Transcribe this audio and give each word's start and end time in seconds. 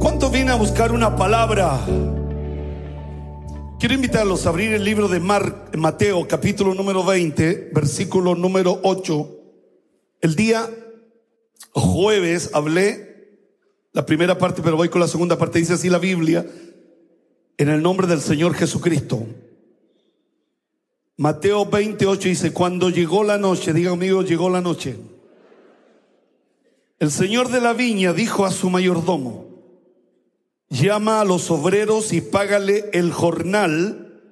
¿cuánto 0.00 0.30
viene 0.30 0.52
a 0.52 0.54
buscar 0.54 0.92
una 0.92 1.16
palabra? 1.16 1.78
Quiero 3.78 3.94
invitarlos 3.94 4.46
a 4.46 4.48
abrir 4.48 4.72
el 4.72 4.84
libro 4.84 5.08
de 5.08 5.20
Mateo, 5.20 6.26
capítulo 6.26 6.72
número 6.72 7.04
20, 7.04 7.70
versículo 7.74 8.34
número 8.34 8.80
8. 8.82 9.30
El 10.22 10.34
día 10.34 10.70
jueves 11.72 12.50
hablé 12.54 13.38
la 13.92 14.06
primera 14.06 14.38
parte, 14.38 14.62
pero 14.62 14.76
voy 14.76 14.88
con 14.88 15.02
la 15.02 15.08
segunda 15.08 15.36
parte. 15.36 15.58
Dice 15.58 15.74
así 15.74 15.90
la 15.90 15.98
Biblia, 15.98 16.46
en 17.58 17.68
el 17.68 17.82
nombre 17.82 18.06
del 18.06 18.22
Señor 18.22 18.54
Jesucristo. 18.54 19.26
Mateo 21.18 21.66
28 21.66 22.28
dice, 22.28 22.52
cuando 22.52 22.88
llegó 22.88 23.22
la 23.24 23.36
noche, 23.36 23.74
diga 23.74 23.90
amigo, 23.90 24.22
llegó 24.22 24.48
la 24.48 24.62
noche. 24.62 24.96
El 27.04 27.10
señor 27.10 27.50
de 27.50 27.60
la 27.60 27.74
viña 27.74 28.14
dijo 28.14 28.46
a 28.46 28.50
su 28.50 28.70
mayordomo, 28.70 29.46
llama 30.70 31.20
a 31.20 31.26
los 31.26 31.50
obreros 31.50 32.14
y 32.14 32.22
págale 32.22 32.88
el 32.94 33.12
jornal, 33.12 34.22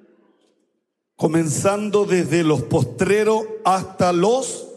comenzando 1.15 2.05
desde 2.05 2.43
los 2.43 2.63
postreros 2.63 3.45
hasta 3.63 4.11
los 4.11 4.69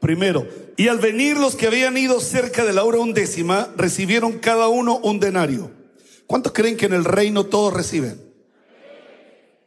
primeros. 0.00 0.46
Y 0.78 0.88
al 0.88 1.00
venir 1.00 1.36
los 1.36 1.54
que 1.54 1.66
habían 1.66 1.98
ido 1.98 2.18
cerca 2.18 2.64
de 2.64 2.72
la 2.72 2.82
hora 2.82 3.00
undécima, 3.00 3.70
recibieron 3.76 4.38
cada 4.38 4.68
uno 4.68 4.96
un 4.96 5.20
denario. 5.20 5.70
¿Cuántos 6.26 6.52
creen 6.52 6.78
que 6.78 6.86
en 6.86 6.94
el 6.94 7.04
reino 7.04 7.44
todos 7.44 7.74
reciben? 7.74 8.22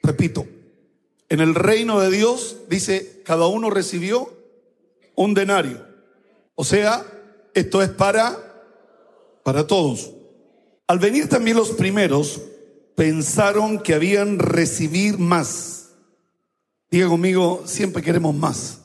Repito, 0.02 0.48
en 1.30 1.42
el 1.42 1.54
reino 1.54 2.00
de 2.00 2.10
Dios 2.10 2.62
dice, 2.70 3.22
cada 3.24 3.46
uno 3.46 3.70
recibió 3.70 4.34
un 5.14 5.36
denario. 5.36 5.86
O 6.56 6.64
sea, 6.64 7.06
esto 7.56 7.82
es 7.82 7.90
para 7.90 8.46
para 9.46 9.68
todos. 9.68 10.12
Al 10.88 10.98
venir 10.98 11.30
también 11.30 11.56
los 11.56 11.70
primeros, 11.70 12.42
pensaron 12.96 13.78
que 13.78 13.94
habían 13.94 14.40
recibir 14.40 15.20
más. 15.20 15.92
Diga 16.90 17.08
conmigo, 17.08 17.62
siempre 17.68 18.02
queremos 18.02 18.34
más. 18.34 18.80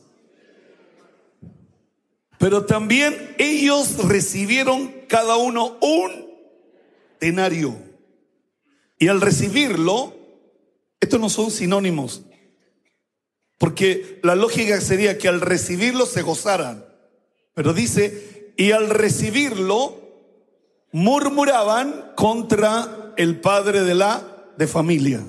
Pero 2.39 2.67
también 2.67 3.35
ellos 3.39 4.07
recibieron 4.07 4.93
cada 5.09 5.39
uno 5.39 5.79
un 5.81 6.31
denario. 7.21 7.77
Y 8.99 9.09
al 9.09 9.23
recibirlo, 9.23 10.15
estos 11.01 11.19
no 11.19 11.31
son 11.31 11.51
sinónimos. 11.51 12.23
Porque 13.57 14.21
la 14.23 14.35
lógica 14.35 14.79
sería 14.83 15.17
que 15.17 15.29
al 15.29 15.41
recibirlo 15.41 16.05
se 16.05 16.21
gozaran. 16.21 16.85
Pero 17.55 17.73
dice, 17.73 18.40
y 18.61 18.73
al 18.73 18.91
recibirlo 18.91 19.99
murmuraban 20.93 22.13
contra 22.15 23.15
el 23.17 23.41
padre 23.41 23.85
de 23.85 23.95
la 23.95 24.53
de 24.59 24.67
familia. 24.67 25.25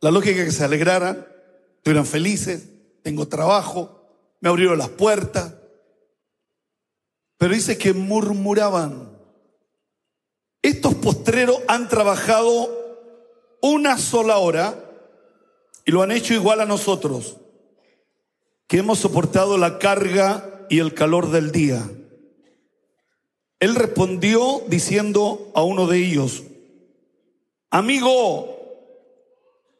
La 0.00 0.10
lógica 0.10 0.40
es 0.40 0.46
que 0.46 0.50
se 0.50 0.64
alegraran, 0.64 1.24
estuvieran 1.76 2.04
felices, 2.04 2.66
tengo 3.04 3.28
trabajo, 3.28 4.36
me 4.40 4.48
abrieron 4.48 4.76
las 4.76 4.88
puertas. 4.88 5.54
Pero 7.38 7.54
dice 7.54 7.78
que 7.78 7.92
murmuraban. 7.92 9.16
Estos 10.62 10.96
postreros 10.96 11.58
han 11.68 11.88
trabajado 11.88 12.70
una 13.60 13.98
sola 13.98 14.38
hora 14.38 14.74
y 15.84 15.92
lo 15.92 16.02
han 16.02 16.10
hecho 16.10 16.34
igual 16.34 16.60
a 16.60 16.66
nosotros, 16.66 17.36
que 18.66 18.78
hemos 18.78 18.98
soportado 18.98 19.56
la 19.58 19.78
carga 19.78 20.51
y 20.68 20.78
el 20.78 20.94
calor 20.94 21.30
del 21.30 21.52
día. 21.52 21.82
Él 23.60 23.74
respondió 23.74 24.62
diciendo 24.68 25.50
a 25.54 25.62
uno 25.62 25.86
de 25.86 25.98
ellos, 25.98 26.42
amigo, 27.70 28.56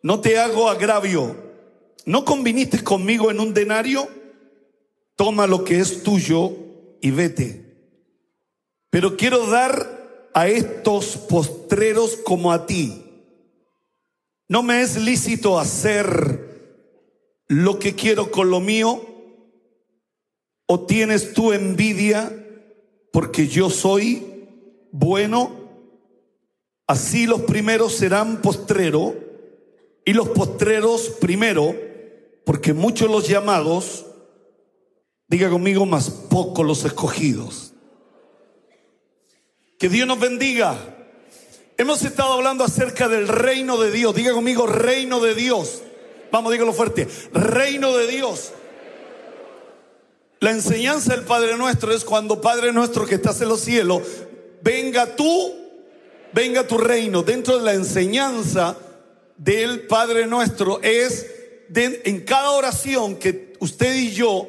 no 0.02 0.20
te 0.20 0.38
hago 0.38 0.68
agravio, 0.68 1.36
¿no 2.06 2.24
conviniste 2.24 2.82
conmigo 2.82 3.30
en 3.30 3.40
un 3.40 3.54
denario? 3.54 4.08
Toma 5.16 5.46
lo 5.46 5.64
que 5.64 5.80
es 5.80 6.02
tuyo 6.02 6.52
y 7.00 7.10
vete. 7.10 7.60
Pero 8.90 9.16
quiero 9.16 9.46
dar 9.46 10.30
a 10.34 10.48
estos 10.48 11.16
postreros 11.16 12.16
como 12.16 12.52
a 12.52 12.66
ti 12.66 13.02
no 14.52 14.62
me 14.62 14.82
es 14.82 14.98
lícito 14.98 15.58
hacer 15.58 17.40
lo 17.48 17.78
que 17.78 17.94
quiero 17.94 18.30
con 18.30 18.50
lo 18.50 18.60
mío. 18.60 19.00
¿O 20.72 20.86
tienes 20.86 21.34
tu 21.34 21.52
envidia 21.52 22.32
porque 23.12 23.46
yo 23.46 23.68
soy 23.68 24.48
bueno? 24.90 25.52
Así 26.86 27.26
los 27.26 27.42
primeros 27.42 27.92
serán 27.92 28.40
postrero 28.40 29.14
y 30.06 30.14
los 30.14 30.30
postreros 30.30 31.10
primero, 31.20 31.76
porque 32.46 32.72
muchos 32.72 33.10
los 33.10 33.28
llamados, 33.28 34.06
diga 35.28 35.50
conmigo, 35.50 35.84
más 35.84 36.08
pocos 36.08 36.64
los 36.64 36.86
escogidos. 36.86 37.74
Que 39.78 39.90
Dios 39.90 40.08
nos 40.08 40.20
bendiga. 40.20 40.74
Hemos 41.76 42.02
estado 42.02 42.32
hablando 42.32 42.64
acerca 42.64 43.10
del 43.10 43.28
reino 43.28 43.76
de 43.76 43.90
Dios. 43.90 44.14
Diga 44.14 44.32
conmigo, 44.32 44.66
reino 44.66 45.20
de 45.20 45.34
Dios. 45.34 45.82
Vamos, 46.30 46.50
dígalo 46.50 46.72
fuerte. 46.72 47.08
Reino 47.34 47.94
de 47.94 48.06
Dios. 48.06 48.54
La 50.42 50.50
enseñanza 50.50 51.14
del 51.14 51.25
Padre 51.25 51.56
nuestro 51.56 51.94
es 51.94 52.04
cuando 52.04 52.41
Padre 52.41 52.72
nuestro 52.72 53.06
que 53.06 53.14
estás 53.14 53.41
en 53.42 53.48
los 53.48 53.60
cielos, 53.60 54.03
venga 54.60 55.14
tú, 55.14 55.54
venga 56.32 56.66
tu 56.66 56.78
reino. 56.78 57.22
Dentro 57.22 57.58
de 57.58 57.64
la 57.64 57.75
enseñanza 57.75 58.76
del 59.36 59.86
Padre 59.86 60.26
nuestro 60.26 60.82
es 60.82 61.28
en 61.72 62.25
cada 62.25 62.50
oración 62.50 63.14
que 63.14 63.52
usted 63.60 63.94
y 63.94 64.10
yo 64.10 64.48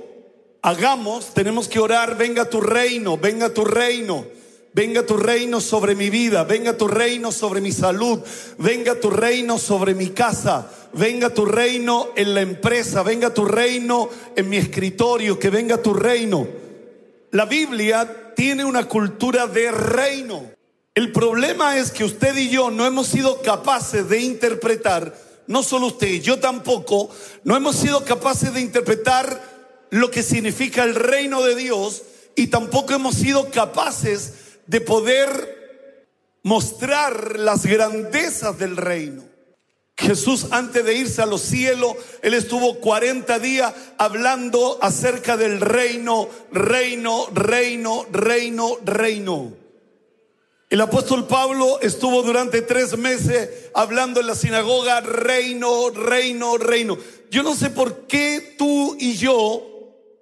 hagamos, 0.64 1.32
tenemos 1.32 1.68
que 1.68 1.80
orar, 1.80 2.18
venga 2.18 2.50
tu 2.50 2.60
reino, 2.60 3.16
venga 3.16 3.54
tu 3.54 3.64
reino. 3.64 4.26
Venga 4.76 5.06
tu 5.06 5.18
reino 5.18 5.62
sobre 5.62 5.94
mi 5.94 6.10
vida, 6.10 6.44
venga 6.46 6.76
tu 6.76 6.88
reino 6.88 7.32
sobre 7.32 7.62
mi 7.62 7.72
salud, 7.72 8.20
venga 8.58 9.00
tu 9.00 9.12
reino 9.12 9.60
sobre 9.60 9.94
mi 9.94 10.10
casa, 10.10 10.68
venga 10.94 11.30
tu 11.30 11.46
reino 11.46 12.10
en 12.16 12.34
la 12.34 12.42
empresa, 12.42 13.04
venga 13.04 13.32
tu 13.32 13.46
reino 13.46 14.10
en 14.36 14.50
mi 14.50 14.58
escritorio, 14.58 15.38
que 15.38 15.52
venga 15.52 15.78
tu 15.78 15.94
reino. 15.94 16.48
La 17.30 17.46
Biblia 17.46 18.34
tiene 18.36 18.66
una 18.66 18.88
cultura 18.88 19.46
de 19.46 19.72
reino. 19.72 20.44
El 20.96 21.12
problema 21.12 21.78
es 21.78 21.92
que 21.92 22.04
usted 22.04 22.36
y 22.36 22.50
yo 22.50 22.72
no 22.72 22.88
hemos 22.88 23.06
sido 23.08 23.44
capaces 23.44 24.10
de 24.10 24.22
interpretar, 24.22 25.16
no 25.46 25.62
solo 25.62 25.88
usted, 25.88 26.20
yo 26.20 26.40
tampoco, 26.40 27.12
no 27.44 27.56
hemos 27.56 27.76
sido 27.76 28.04
capaces 28.06 28.52
de 28.56 28.62
interpretar 28.62 29.40
lo 29.92 30.10
que 30.10 30.24
significa 30.24 30.84
el 30.84 30.96
reino 30.96 31.44
de 31.44 31.56
Dios 31.56 32.02
y 32.36 32.48
tampoco 32.48 32.94
hemos 32.94 33.14
sido 33.14 33.52
capaces 33.52 34.34
de 34.68 34.82
poder 34.82 35.64
mostrar 36.44 37.40
las 37.40 37.66
grandezas 37.66 38.58
del 38.60 38.78
reino. 38.78 39.24
Jesús 39.96 40.48
antes 40.52 40.84
de 40.84 40.96
irse 40.96 41.22
a 41.22 41.26
los 41.26 41.42
cielos, 41.42 41.96
él 42.22 42.34
estuvo 42.34 42.80
40 42.80 43.40
días 43.40 43.74
hablando 43.98 44.80
acerca 44.82 45.38
del 45.38 45.62
reino, 45.62 46.28
reino, 46.52 47.28
reino, 47.34 48.06
reino, 48.12 48.78
reino. 48.84 49.54
El 50.70 50.82
apóstol 50.82 51.28
Pablo 51.28 51.80
estuvo 51.82 52.24
durante 52.24 52.64
tres 52.64 52.98
meses 52.98 53.70
hablando 53.76 54.20
en 54.20 54.28
la 54.28 54.36
sinagoga, 54.36 55.02
reino, 55.02 55.92
reino, 55.92 56.58
reino. 56.58 56.98
Yo 57.30 57.44
no 57.44 57.56
sé 57.56 57.70
por 57.70 58.08
qué 58.08 58.56
tú 58.58 58.98
y 59.00 59.14
yo 59.14 59.64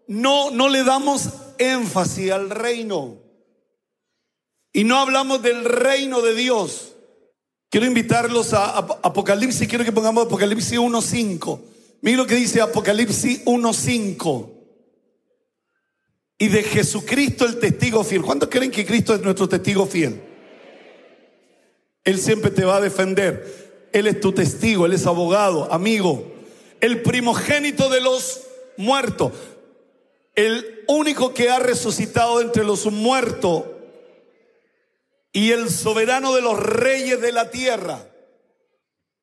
no, 0.07 0.51
no 0.51 0.67
le 0.67 0.83
damos 0.83 1.29
énfasis 1.57 2.31
al 2.31 2.49
reino 2.49 3.30
y 4.73 4.83
no 4.83 4.97
hablamos 4.97 5.41
del 5.41 5.65
reino 5.65 6.21
de 6.21 6.35
Dios. 6.35 6.93
Quiero 7.69 7.85
invitarlos 7.85 8.53
a 8.53 8.77
Apocalipsis, 8.77 9.67
quiero 9.67 9.85
que 9.85 9.91
pongamos 9.91 10.25
Apocalipsis 10.25 10.77
1.5. 10.77 11.59
Miren 12.01 12.17
lo 12.17 12.27
que 12.27 12.35
dice 12.35 12.61
Apocalipsis 12.61 13.45
1.5. 13.45 14.49
Y 16.37 16.47
de 16.47 16.63
Jesucristo 16.63 17.45
el 17.45 17.59
testigo 17.59 18.03
fiel. 18.03 18.23
¿Cuántos 18.23 18.49
creen 18.49 18.71
que 18.71 18.85
Cristo 18.85 19.13
es 19.13 19.21
nuestro 19.21 19.47
testigo 19.47 19.85
fiel? 19.85 20.21
Él 22.03 22.17
siempre 22.17 22.49
te 22.51 22.65
va 22.65 22.77
a 22.77 22.81
defender. 22.81 23.89
Él 23.93 24.07
es 24.07 24.19
tu 24.19 24.31
testigo, 24.31 24.85
Él 24.85 24.93
es 24.93 25.05
abogado, 25.05 25.71
amigo. 25.71 26.31
El 26.79 27.01
primogénito 27.03 27.89
de 27.89 28.01
los 28.01 28.41
muertos. 28.77 29.33
El 30.33 30.83
único 30.87 31.33
que 31.33 31.49
ha 31.49 31.59
resucitado 31.59 32.41
entre 32.41 32.63
los 32.63 32.85
muertos 32.91 33.65
y 35.33 35.51
el 35.51 35.69
soberano 35.69 36.33
de 36.33 36.41
los 36.41 36.59
reyes 36.59 37.21
de 37.21 37.31
la 37.31 37.49
tierra. 37.49 38.05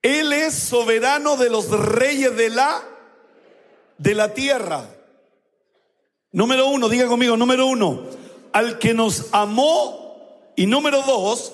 Él 0.03 0.33
es 0.33 0.55
soberano 0.55 1.37
de 1.37 1.51
los 1.51 1.71
reyes 1.71 2.37
de 2.37 2.51
la 2.51 2.83
de 3.99 4.15
la 4.15 4.33
tierra. 4.33 4.85
Número 6.31 6.69
uno, 6.69 6.89
diga 6.89 7.07
conmigo, 7.07 7.37
número 7.37 7.67
uno, 7.67 8.05
al 8.53 8.79
que 8.79 8.95
nos 8.95 9.27
amó 9.33 10.07
Y 10.57 10.67
número 10.67 11.03
dos, 11.03 11.53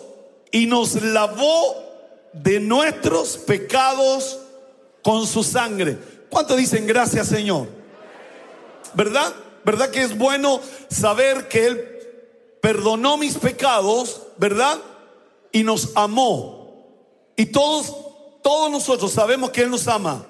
y 0.51 0.67
nos 0.67 1.03
lavó 1.03 1.77
de 2.33 2.59
nuestros 2.59 3.37
pecados 3.37 4.39
con 5.03 5.27
su 5.27 5.45
sangre. 5.45 5.99
¿Cuánto 6.31 6.57
dicen 6.57 6.87
gracias 6.87 7.29
Señor? 7.29 7.69
¿Verdad? 8.95 9.35
¿Verdad 9.65 9.91
que 9.91 10.03
es 10.03 10.17
bueno 10.17 10.61
saber 10.89 11.49
que 11.49 11.67
Él 11.67 11.94
perdonó 12.65 13.19
mis 13.19 13.37
pecados, 13.37 14.23
¿verdad? 14.39 14.79
Y 15.53 15.65
nos 15.65 15.91
amó. 15.95 16.73
Y 17.37 17.45
todos, 17.45 17.95
todos 18.43 18.71
nosotros 18.71 19.13
sabemos 19.13 19.51
que 19.51 19.61
Él 19.61 19.71
nos 19.71 19.87
ama. 19.87 20.25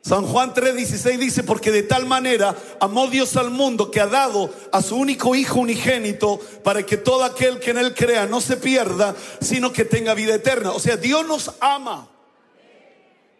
San 0.00 0.24
Juan 0.24 0.54
3:16 0.54 1.18
dice, 1.18 1.42
porque 1.42 1.70
de 1.72 1.82
tal 1.82 2.06
manera 2.06 2.56
amó 2.80 3.06
Dios 3.06 3.36
al 3.36 3.50
mundo 3.50 3.90
que 3.90 4.00
ha 4.00 4.06
dado 4.06 4.48
a 4.72 4.80
su 4.80 4.96
único 4.96 5.34
Hijo 5.34 5.60
unigénito 5.60 6.40
para 6.64 6.86
que 6.86 6.96
todo 6.96 7.24
aquel 7.24 7.60
que 7.60 7.72
en 7.72 7.76
Él 7.76 7.94
crea 7.94 8.24
no 8.24 8.40
se 8.40 8.56
pierda, 8.56 9.14
sino 9.42 9.74
que 9.74 9.84
tenga 9.84 10.14
vida 10.14 10.36
eterna. 10.36 10.72
O 10.72 10.80
sea, 10.80 10.96
Dios 10.96 11.26
nos 11.26 11.50
ama. 11.60 12.08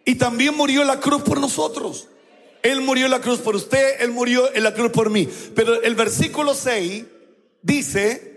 Y 0.05 0.13
también 0.15 0.55
murió 0.55 0.81
en 0.81 0.87
la 0.87 0.99
cruz 0.99 1.23
por 1.23 1.39
nosotros. 1.39 2.09
Él 2.61 2.81
murió 2.81 3.05
en 3.05 3.11
la 3.11 3.21
cruz 3.21 3.39
por 3.39 3.55
usted, 3.55 4.01
Él 4.01 4.11
murió 4.11 4.53
en 4.53 4.61
la 4.61 4.75
cruz 4.75 4.91
por 4.91 5.09
mí. 5.09 5.27
Pero 5.55 5.81
el 5.81 5.95
versículo 5.95 6.53
6 6.53 7.05
dice, 7.61 8.31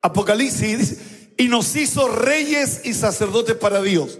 Apocalipsis, 0.00 0.98
y 1.36 1.48
nos 1.48 1.74
hizo 1.76 2.08
reyes 2.08 2.82
y 2.84 2.94
sacerdotes 2.94 3.56
para 3.56 3.82
Dios. 3.82 4.18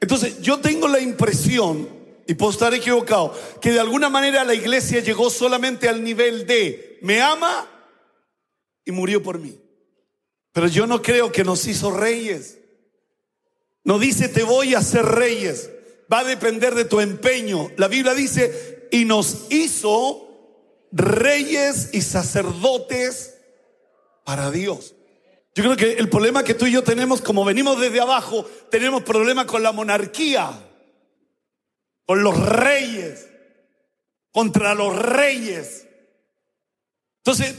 Entonces, 0.00 0.40
yo 0.40 0.60
tengo 0.60 0.88
la 0.88 1.00
impresión 1.00 1.88
y 2.26 2.34
puedo 2.34 2.52
estar 2.52 2.74
equivocado, 2.74 3.34
que 3.60 3.72
de 3.72 3.80
alguna 3.80 4.10
manera 4.10 4.44
la 4.44 4.54
iglesia 4.54 5.00
llegó 5.00 5.30
solamente 5.30 5.88
al 5.88 6.04
nivel 6.04 6.46
de 6.46 6.98
me 7.00 7.22
ama 7.22 7.66
y 8.84 8.92
murió 8.92 9.22
por 9.22 9.38
mí. 9.38 9.58
Pero 10.52 10.66
yo 10.66 10.86
no 10.86 11.00
creo 11.02 11.32
que 11.32 11.44
nos 11.44 11.66
hizo 11.66 11.90
reyes. 11.90 12.58
No 13.84 13.98
dice 13.98 14.28
te 14.28 14.42
voy 14.42 14.74
a 14.74 14.78
hacer 14.78 15.04
reyes. 15.04 15.70
Va 16.12 16.20
a 16.20 16.24
depender 16.24 16.74
de 16.74 16.84
tu 16.84 17.00
empeño. 17.00 17.70
La 17.76 17.88
Biblia 17.88 18.14
dice 18.14 18.88
y 18.90 19.04
nos 19.04 19.46
hizo 19.50 20.27
reyes 20.92 21.90
y 21.92 22.02
sacerdotes 22.02 23.38
para 24.24 24.50
Dios. 24.50 24.94
Yo 25.54 25.64
creo 25.64 25.76
que 25.76 25.92
el 25.98 26.08
problema 26.08 26.44
que 26.44 26.54
tú 26.54 26.66
y 26.66 26.72
yo 26.72 26.84
tenemos, 26.84 27.20
como 27.20 27.44
venimos 27.44 27.80
desde 27.80 28.00
abajo, 28.00 28.44
tenemos 28.70 29.02
problema 29.02 29.46
con 29.46 29.62
la 29.62 29.72
monarquía 29.72 30.64
con 32.08 32.22
los 32.22 32.38
reyes, 32.38 33.28
contra 34.32 34.74
los 34.74 34.96
reyes. 34.96 35.86
Entonces, 37.18 37.54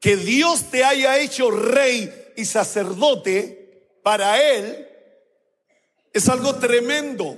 que 0.00 0.16
Dios 0.16 0.64
te 0.72 0.82
haya 0.82 1.20
hecho 1.20 1.48
rey 1.48 2.12
y 2.36 2.44
sacerdote 2.44 4.00
para 4.02 4.42
Él 4.42 4.88
es 6.12 6.28
algo 6.28 6.56
tremendo, 6.56 7.36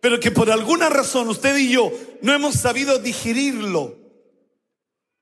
pero 0.00 0.20
que 0.20 0.30
por 0.30 0.48
alguna 0.48 0.88
razón 0.88 1.28
usted 1.28 1.56
y 1.56 1.72
yo 1.72 1.90
no 2.20 2.32
hemos 2.32 2.54
sabido 2.54 3.00
digerirlo, 3.00 3.98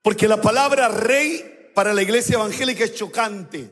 porque 0.01 0.27
la 0.27 0.41
palabra 0.41 0.87
rey 0.87 1.69
para 1.73 1.93
la 1.93 2.01
iglesia 2.01 2.35
evangélica 2.35 2.83
es 2.83 2.95
chocante. 2.95 3.71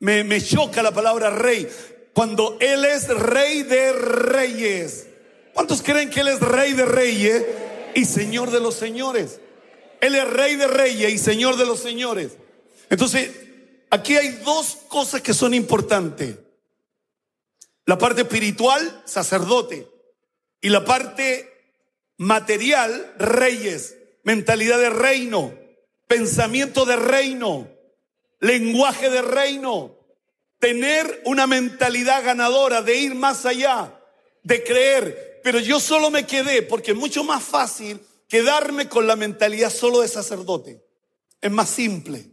Me, 0.00 0.24
me 0.24 0.40
choca 0.40 0.82
la 0.82 0.92
palabra 0.92 1.30
rey, 1.30 1.68
cuando 2.12 2.56
Él 2.60 2.84
es 2.84 3.08
rey 3.08 3.62
de 3.62 3.92
reyes. 3.92 5.08
¿Cuántos 5.52 5.82
creen 5.82 6.10
que 6.10 6.20
Él 6.20 6.28
es 6.28 6.40
rey 6.40 6.72
de 6.72 6.84
reyes 6.84 7.44
y 7.94 8.04
señor 8.04 8.50
de 8.50 8.60
los 8.60 8.74
señores? 8.74 9.40
Él 10.00 10.14
es 10.14 10.28
rey 10.28 10.56
de 10.56 10.66
reyes 10.66 11.12
y 11.12 11.18
señor 11.18 11.56
de 11.56 11.64
los 11.64 11.80
señores. 11.80 12.32
Entonces, 12.90 13.30
aquí 13.90 14.16
hay 14.16 14.40
dos 14.44 14.78
cosas 14.88 15.22
que 15.22 15.32
son 15.32 15.54
importantes. 15.54 16.36
La 17.86 17.98
parte 17.98 18.22
espiritual, 18.22 19.02
sacerdote. 19.04 19.88
Y 20.60 20.68
la 20.68 20.84
parte 20.84 21.50
material, 22.16 23.14
reyes. 23.18 23.96
Mentalidad 24.24 24.78
de 24.78 24.90
reino. 24.90 25.54
Pensamiento 26.08 26.84
de 26.84 26.96
reino. 26.96 27.68
Lenguaje 28.40 29.08
de 29.08 29.22
reino. 29.22 29.96
Tener 30.58 31.22
una 31.24 31.46
mentalidad 31.46 32.24
ganadora 32.24 32.82
de 32.82 32.96
ir 32.96 33.14
más 33.14 33.46
allá. 33.46 34.00
De 34.42 34.62
creer 34.64 35.34
pero 35.44 35.60
yo 35.60 35.78
solo 35.78 36.10
me 36.10 36.24
quedé 36.26 36.62
porque 36.62 36.92
es 36.92 36.96
mucho 36.96 37.22
más 37.22 37.44
fácil 37.44 38.00
quedarme 38.28 38.88
con 38.88 39.06
la 39.06 39.14
mentalidad 39.14 39.68
solo 39.68 40.00
de 40.00 40.08
sacerdote. 40.08 40.82
Es 41.38 41.50
más 41.50 41.68
simple. 41.68 42.30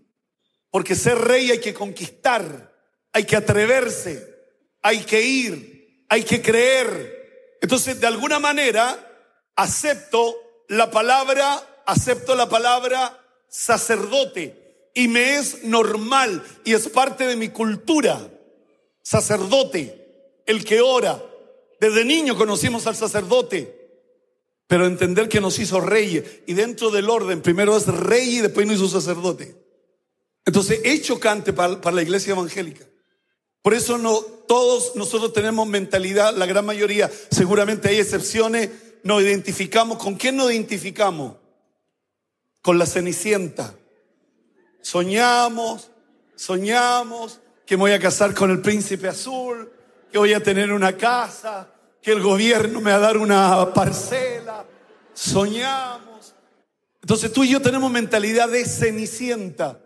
Porque 0.69 0.95
ser 0.95 1.17
rey 1.17 1.51
hay 1.51 1.59
que 1.59 1.73
conquistar, 1.73 2.73
hay 3.11 3.25
que 3.25 3.35
atreverse, 3.35 4.33
hay 4.81 4.99
que 4.99 5.21
ir, 5.21 6.05
hay 6.07 6.23
que 6.23 6.41
creer. 6.41 7.57
Entonces, 7.59 7.99
de 7.99 8.07
alguna 8.07 8.39
manera, 8.39 8.97
acepto 9.57 10.33
la 10.69 10.89
palabra, 10.89 11.61
acepto 11.91 12.35
la 12.35 12.47
palabra 12.47 13.19
sacerdote 13.49 14.89
y 14.93 15.07
me 15.07 15.37
es 15.37 15.63
normal 15.63 16.43
y 16.63 16.73
es 16.73 16.87
parte 16.87 17.27
de 17.27 17.35
mi 17.35 17.49
cultura. 17.49 18.29
Sacerdote, 19.03 20.41
el 20.45 20.63
que 20.63 20.81
ora, 20.81 21.21
desde 21.79 22.05
niño 22.05 22.37
conocimos 22.37 22.87
al 22.87 22.95
sacerdote, 22.95 23.77
pero 24.67 24.85
entender 24.85 25.27
que 25.27 25.41
nos 25.41 25.59
hizo 25.59 25.81
reyes 25.81 26.23
y 26.47 26.53
dentro 26.53 26.91
del 26.91 27.09
orden, 27.09 27.41
primero 27.41 27.75
es 27.75 27.87
rey 27.87 28.37
y 28.37 28.41
después 28.41 28.65
nos 28.65 28.77
hizo 28.77 28.87
sacerdote. 29.01 29.55
Entonces 30.45 30.79
es 30.85 31.01
chocante 31.01 31.51
para, 31.51 31.81
para 31.81 31.97
la 31.97 32.03
iglesia 32.03 32.31
evangélica. 32.31 32.85
Por 33.61 33.73
eso 33.73 33.97
no 33.97 34.21
todos 34.21 34.95
nosotros 34.95 35.33
tenemos 35.33 35.67
mentalidad, 35.67 36.35
la 36.35 36.45
gran 36.45 36.65
mayoría, 36.65 37.11
seguramente 37.29 37.89
hay 37.89 37.99
excepciones, 37.99 38.69
nos 39.03 39.21
identificamos. 39.21 39.97
¿Con 39.97 40.15
quién 40.15 40.37
nos 40.37 40.51
identificamos? 40.51 41.40
Con 42.61 42.77
la 42.77 42.85
cenicienta. 42.85 43.73
Soñamos, 44.81 45.91
soñamos 46.35 47.39
que 47.65 47.77
me 47.77 47.81
voy 47.81 47.91
a 47.91 47.99
casar 47.99 48.33
con 48.33 48.51
el 48.51 48.61
príncipe 48.61 49.07
azul, 49.07 49.71
que 50.11 50.17
voy 50.17 50.33
a 50.33 50.43
tener 50.43 50.71
una 50.71 50.97
casa, 50.97 51.71
que 52.01 52.11
el 52.11 52.21
gobierno 52.21 52.81
me 52.81 52.91
va 52.91 52.97
a 52.97 52.99
dar 52.99 53.17
una 53.17 53.73
parcela. 53.73 54.65
Soñamos. 55.13 56.35
Entonces 57.01 57.31
tú 57.31 57.43
y 57.43 57.49
yo 57.49 57.61
tenemos 57.61 57.91
mentalidad 57.91 58.49
de 58.49 58.65
cenicienta. 58.65 59.79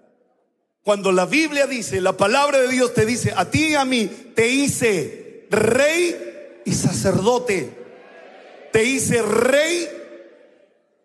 Cuando 0.81 1.11
la 1.11 1.25
Biblia 1.25 1.65
dice, 1.65 1.99
la 1.99 2.15
palabra 2.15 2.59
de 2.59 2.67
Dios 2.67 2.93
te 2.93 3.05
dice, 3.05 3.33
a 3.35 3.49
ti 3.49 3.69
y 3.69 3.75
a 3.75 3.85
mí 3.85 4.05
te 4.35 4.47
hice 4.47 5.47
rey 5.49 6.61
y 6.65 6.73
sacerdote. 6.73 7.85
Te 8.71 8.83
hice 8.83 9.21
rey 9.21 9.89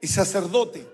y 0.01 0.07
sacerdote. 0.07 0.87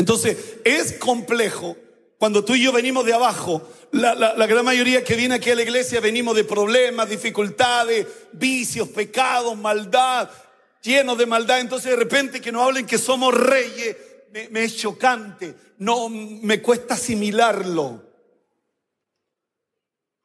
Entonces 0.00 0.56
es 0.64 0.94
complejo 0.94 1.76
cuando 2.16 2.42
tú 2.42 2.54
y 2.54 2.62
yo 2.62 2.72
venimos 2.72 3.04
de 3.04 3.12
abajo, 3.12 3.68
la, 3.92 4.46
gran 4.46 4.64
mayoría 4.64 5.04
que 5.04 5.14
viene 5.14 5.34
aquí 5.34 5.50
a 5.50 5.54
la 5.54 5.62
iglesia 5.62 6.00
venimos 6.00 6.34
de 6.34 6.44
problemas, 6.44 7.08
dificultades, 7.08 8.06
vicios, 8.32 8.88
pecados, 8.88 9.58
maldad, 9.58 10.30
llenos 10.82 11.18
de 11.18 11.26
maldad. 11.26 11.60
Entonces 11.60 11.90
de 11.90 11.96
repente 11.96 12.40
que 12.40 12.50
nos 12.50 12.62
hablen 12.62 12.86
que 12.86 12.96
somos 12.96 13.34
reyes, 13.34 13.94
me, 14.50 14.64
es 14.64 14.74
chocante, 14.74 15.54
no 15.76 16.08
me 16.08 16.62
cuesta 16.62 16.94
asimilarlo. 16.94 18.02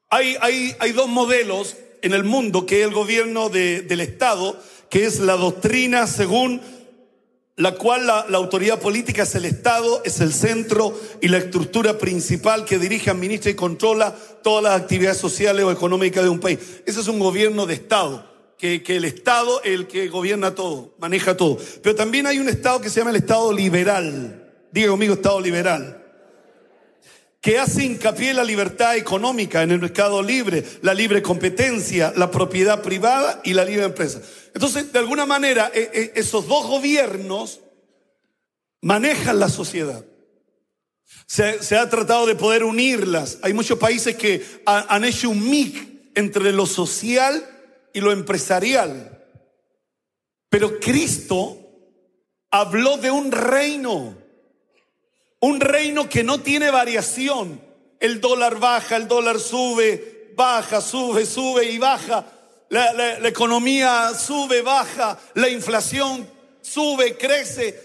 Hay, 0.10 0.38
hay, 0.40 0.74
hay 0.80 0.92
dos 0.94 1.10
modelos 1.10 1.76
en 2.02 2.14
el 2.14 2.24
mundo, 2.24 2.66
que 2.66 2.80
es 2.80 2.88
el 2.88 2.94
gobierno 2.94 3.50
del 3.50 4.00
Estado, 4.00 4.58
que 4.90 5.06
es 5.06 5.20
la 5.20 5.36
doctrina 5.36 6.08
según 6.08 6.62
la 7.58 7.76
cual 7.76 8.06
la, 8.06 8.26
autoridad 8.34 8.80
política 8.80 9.24
es 9.24 9.36
el 9.36 9.46
Estado, 9.46 10.02
es 10.04 10.20
el 10.20 10.34
centro 10.34 10.98
y 11.22 11.30
la 11.30 11.38
estructura 11.38 11.98
principal 11.98 12.66
que 12.66 12.78
dirige, 12.78 13.10
administra 13.10 13.52
y 13.52 13.56
controla 13.56 14.14
todas 14.44 14.64
las 14.64 14.82
actividades 14.82 15.18
sociales 15.18 15.64
o 15.64 15.72
económicas 15.72 16.24
de 16.24 16.30
un 16.30 16.40
país. 16.40 16.60
Ese 16.86 17.00
es 17.00 17.08
un 17.08 17.20
gobierno 17.20 17.66
de 17.66 17.76
Estado, 17.76 18.30
que, 18.58 18.84
que 18.84 18.98
el 18.98 19.06
Estado 19.06 19.62
es 19.64 19.72
el 19.72 19.88
que 19.88 20.10
gobierna 20.10 20.54
todo, 20.54 20.96
maneja 21.00 21.38
todo. 21.38 21.58
Pero 21.82 21.96
también 21.96 22.28
hay 22.28 22.40
un 22.40 22.50
Estado 22.50 22.82
que 22.82 22.90
se 22.90 23.00
llama 23.00 23.12
el 23.12 23.18
Estado 23.18 23.54
liberal. 23.54 24.54
Diga 24.72 24.90
conmigo, 24.90 25.14
Estado 25.14 25.40
liberal 25.40 26.05
que 27.46 27.60
hace 27.60 27.86
hincapié 27.86 28.32
en 28.32 28.38
la 28.38 28.44
libertad 28.44 28.98
económica, 28.98 29.62
en 29.62 29.70
el 29.70 29.80
mercado 29.80 30.24
libre, 30.24 30.64
la 30.82 30.96
libre 30.96 31.22
competencia, 31.22 32.12
la 32.18 32.32
propiedad 32.32 32.82
privada 32.82 33.40
y 33.44 33.54
la 33.54 33.64
libre 33.64 33.86
empresa. 33.86 34.20
Entonces, 34.56 34.92
de 34.92 34.98
alguna 34.98 35.28
manera, 35.28 35.70
e, 35.72 35.92
e, 35.94 36.20
esos 36.20 36.48
dos 36.48 36.66
gobiernos 36.66 37.60
manejan 38.82 39.40
la 39.40 39.50
sociedad. 39.50 40.04
Se, 41.28 41.78
ha 41.78 41.88
tratado 41.88 42.26
de 42.26 42.34
poder 42.34 42.64
unirlas. 42.64 43.38
Hay 43.44 43.54
muchos 43.54 43.78
países 43.78 44.16
que 44.16 44.44
han 44.66 45.06
hecho 45.06 45.30
un 45.30 45.48
mix 45.48 45.86
entre 46.16 46.52
lo 46.52 46.66
social 46.66 47.48
y 47.94 48.02
lo 48.02 48.12
empresarial. 48.12 49.24
Pero 50.50 50.80
Cristo 50.80 51.60
habló 52.50 52.98
de 52.98 53.12
un 53.12 53.32
reino 53.32 54.25
un 55.46 55.60
reino 55.60 56.10
que 56.10 56.24
no 56.24 56.40
tiene 56.40 56.72
variación, 56.72 57.62
el 58.00 58.20
dólar 58.20 58.58
baja, 58.60 58.96
el 58.96 59.08
dólar 59.08 59.40
sube, 59.40 60.32
baja, 60.36 60.82
sube, 60.82 61.24
sube 61.28 61.66
y 61.66 61.78
baja. 61.78 62.26
La, 62.70 63.20
economía 63.28 64.12
sube, 64.16 64.64
baja, 64.64 65.20
la 65.36 65.48
inflación 65.48 66.28
sube, 66.62 67.16
crece. 67.16 67.80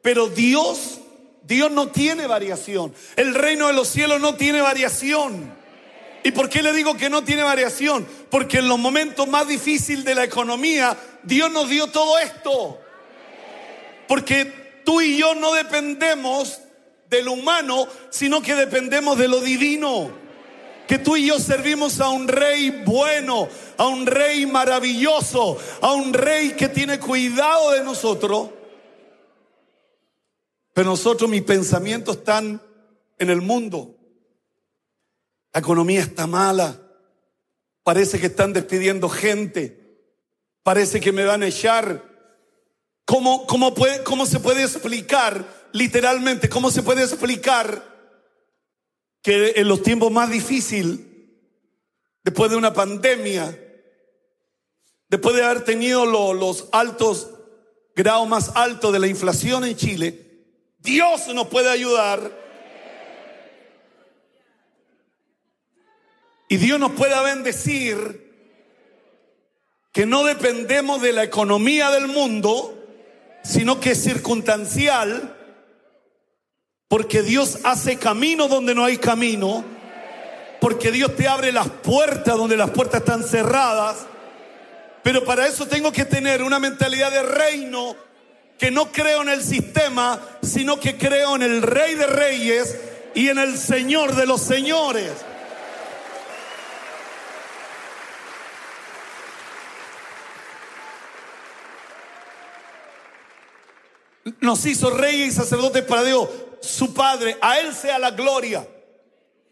Pero 0.00 0.28
Dios, 0.28 1.00
Dios 1.42 1.70
no 1.70 1.88
tiene 1.88 2.26
variación. 2.26 2.94
El 3.14 3.34
reino 3.34 3.66
de 3.66 3.74
los 3.74 3.88
cielos 3.88 4.18
no 4.18 4.34
tiene 4.34 4.62
variación. 4.62 5.54
¿Y 6.24 6.30
por 6.30 6.48
qué 6.48 6.62
le 6.62 6.72
digo 6.72 6.96
que 6.96 7.10
no 7.10 7.22
tiene 7.22 7.42
variación? 7.42 8.08
Porque 8.30 8.58
en 8.58 8.68
los 8.68 8.78
momentos 8.78 9.28
más 9.28 9.46
difíciles 9.46 10.02
de 10.02 10.14
la 10.14 10.24
economía, 10.24 10.96
Dios 11.22 11.52
nos 11.52 11.68
dio 11.68 11.88
todo 11.88 12.18
esto. 12.18 12.80
Porque 14.08 14.80
tú 14.82 15.02
y 15.02 15.18
yo 15.18 15.34
no 15.34 15.52
dependemos 15.52 16.62
de 17.08 17.22
lo 17.22 17.32
humano, 17.32 17.86
sino 18.10 18.42
que 18.42 18.54
dependemos 18.54 19.18
de 19.18 19.28
lo 19.28 19.40
divino. 19.40 20.10
Que 20.86 20.98
tú 20.98 21.16
y 21.16 21.26
yo 21.26 21.40
servimos 21.40 22.00
a 22.00 22.10
un 22.10 22.28
rey 22.28 22.82
bueno, 22.84 23.48
a 23.76 23.86
un 23.88 24.06
rey 24.06 24.46
maravilloso, 24.46 25.58
a 25.80 25.92
un 25.92 26.12
rey 26.12 26.52
que 26.52 26.68
tiene 26.68 27.00
cuidado 27.00 27.72
de 27.72 27.82
nosotros. 27.82 28.50
Pero 30.72 30.90
nosotros, 30.90 31.28
mis 31.28 31.42
pensamientos 31.42 32.18
están 32.18 32.60
en 33.18 33.30
el 33.30 33.40
mundo. 33.40 33.96
La 35.52 35.60
economía 35.60 36.02
está 36.02 36.26
mala. 36.26 36.78
Parece 37.82 38.20
que 38.20 38.26
están 38.26 38.52
despidiendo 38.52 39.08
gente. 39.08 40.04
Parece 40.62 41.00
que 41.00 41.12
me 41.12 41.24
van 41.24 41.42
a 41.42 41.46
echar. 41.46 42.04
¿Cómo, 43.06 43.46
cómo, 43.46 43.72
puede, 43.72 44.02
cómo 44.02 44.26
se 44.26 44.40
puede 44.40 44.64
explicar, 44.64 45.46
literalmente, 45.72 46.48
cómo 46.48 46.70
se 46.70 46.82
puede 46.82 47.02
explicar 47.02 47.96
que 49.22 49.54
en 49.56 49.68
los 49.68 49.82
tiempos 49.82 50.10
más 50.12 50.30
difíciles, 50.30 51.00
después 52.22 52.50
de 52.50 52.56
una 52.56 52.72
pandemia, 52.72 53.58
después 55.08 55.34
de 55.36 55.44
haber 55.44 55.64
tenido 55.64 56.06
los 56.06 56.68
altos 56.72 57.30
grados 57.94 58.28
más 58.28 58.52
altos 58.54 58.92
de 58.92 58.98
la 58.98 59.06
inflación 59.06 59.64
en 59.64 59.76
Chile, 59.76 60.44
Dios 60.78 61.26
nos 61.34 61.48
puede 61.48 61.70
ayudar. 61.70 62.30
Y 66.48 66.58
Dios 66.58 66.78
nos 66.78 66.92
puede 66.92 67.20
bendecir 67.24 68.26
que 69.92 70.06
no 70.06 70.24
dependemos 70.24 71.00
de 71.00 71.12
la 71.12 71.24
economía 71.24 71.90
del 71.90 72.06
mundo, 72.06 72.86
sino 73.42 73.80
que 73.80 73.92
es 73.92 74.02
circunstancial, 74.02 75.35
porque 76.88 77.22
Dios 77.22 77.58
hace 77.64 77.96
camino 77.96 78.48
donde 78.48 78.74
no 78.74 78.84
hay 78.84 78.98
camino, 78.98 79.64
porque 80.60 80.92
Dios 80.92 81.16
te 81.16 81.26
abre 81.26 81.52
las 81.52 81.68
puertas 81.68 82.36
donde 82.36 82.56
las 82.56 82.70
puertas 82.70 83.00
están 83.00 83.24
cerradas, 83.24 84.06
pero 85.02 85.24
para 85.24 85.46
eso 85.46 85.66
tengo 85.66 85.92
que 85.92 86.04
tener 86.04 86.42
una 86.42 86.58
mentalidad 86.58 87.10
de 87.10 87.22
reino. 87.22 87.96
Que 88.58 88.70
no 88.70 88.90
creo 88.90 89.20
en 89.20 89.28
el 89.28 89.42
sistema, 89.42 90.18
sino 90.42 90.80
que 90.80 90.96
creo 90.96 91.36
en 91.36 91.42
el 91.42 91.60
Rey 91.60 91.94
de 91.94 92.06
Reyes 92.06 92.74
y 93.14 93.28
en 93.28 93.36
el 93.38 93.58
Señor 93.58 94.16
de 94.16 94.24
los 94.24 94.40
Señores. 94.40 95.12
Nos 104.40 104.64
hizo 104.64 104.88
reyes 104.90 105.28
y 105.28 105.32
sacerdotes 105.32 105.84
para 105.84 106.02
Dios, 106.02 106.28
su 106.60 106.92
Padre, 106.94 107.36
a 107.40 107.60
Él 107.60 107.74
sea 107.74 107.98
la 107.98 108.10
gloria. 108.10 108.66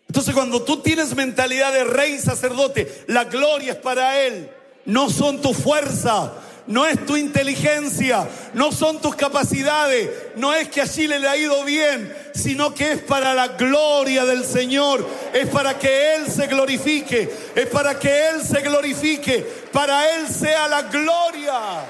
Entonces 0.07 0.35
cuando 0.35 0.63
tú 0.63 0.81
tienes 0.81 1.15
mentalidad 1.15 1.73
de 1.73 1.85
rey 1.85 2.19
sacerdote, 2.19 3.05
la 3.09 3.25
gloria 3.25 3.73
es 3.73 3.79
para 3.79 4.21
Él, 4.21 4.51
no 4.85 5.11
son 5.11 5.41
tu 5.41 5.53
fuerza, 5.53 6.33
no 6.67 6.87
es 6.87 7.05
tu 7.05 7.17
inteligencia, 7.17 8.27
no 8.55 8.73
son 8.73 9.01
tus 9.01 9.15
capacidades, 9.17 10.09
no 10.37 10.55
es 10.55 10.69
que 10.69 10.81
a 10.81 10.89
Chile 10.89 11.19
le 11.19 11.29
ha 11.29 11.37
ido 11.37 11.65
bien, 11.65 12.15
sino 12.35 12.75
que 12.75 12.93
es 12.93 13.03
para 13.03 13.35
la 13.35 13.49
gloria 13.49 14.25
del 14.25 14.45
Señor, 14.45 15.07
es 15.33 15.49
para 15.49 15.79
que 15.79 16.15
Él 16.15 16.31
se 16.31 16.47
glorifique, 16.47 17.31
es 17.55 17.67
para 17.67 17.99
que 17.99 18.29
Él 18.29 18.43
se 18.43 18.61
glorifique, 18.61 19.41
para 19.73 20.17
Él 20.17 20.29
sea 20.29 20.69
la 20.69 20.83
gloria. 20.83 21.85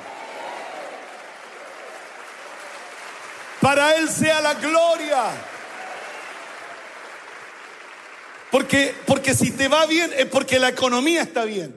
Para 3.64 3.96
Él 3.96 4.10
sea 4.10 4.42
la 4.42 4.52
gloria. 4.52 5.24
Porque, 8.50 8.94
porque 9.06 9.32
si 9.32 9.52
te 9.52 9.68
va 9.68 9.86
bien 9.86 10.12
es 10.18 10.26
porque 10.26 10.58
la 10.58 10.68
economía 10.68 11.22
está 11.22 11.46
bien. 11.46 11.74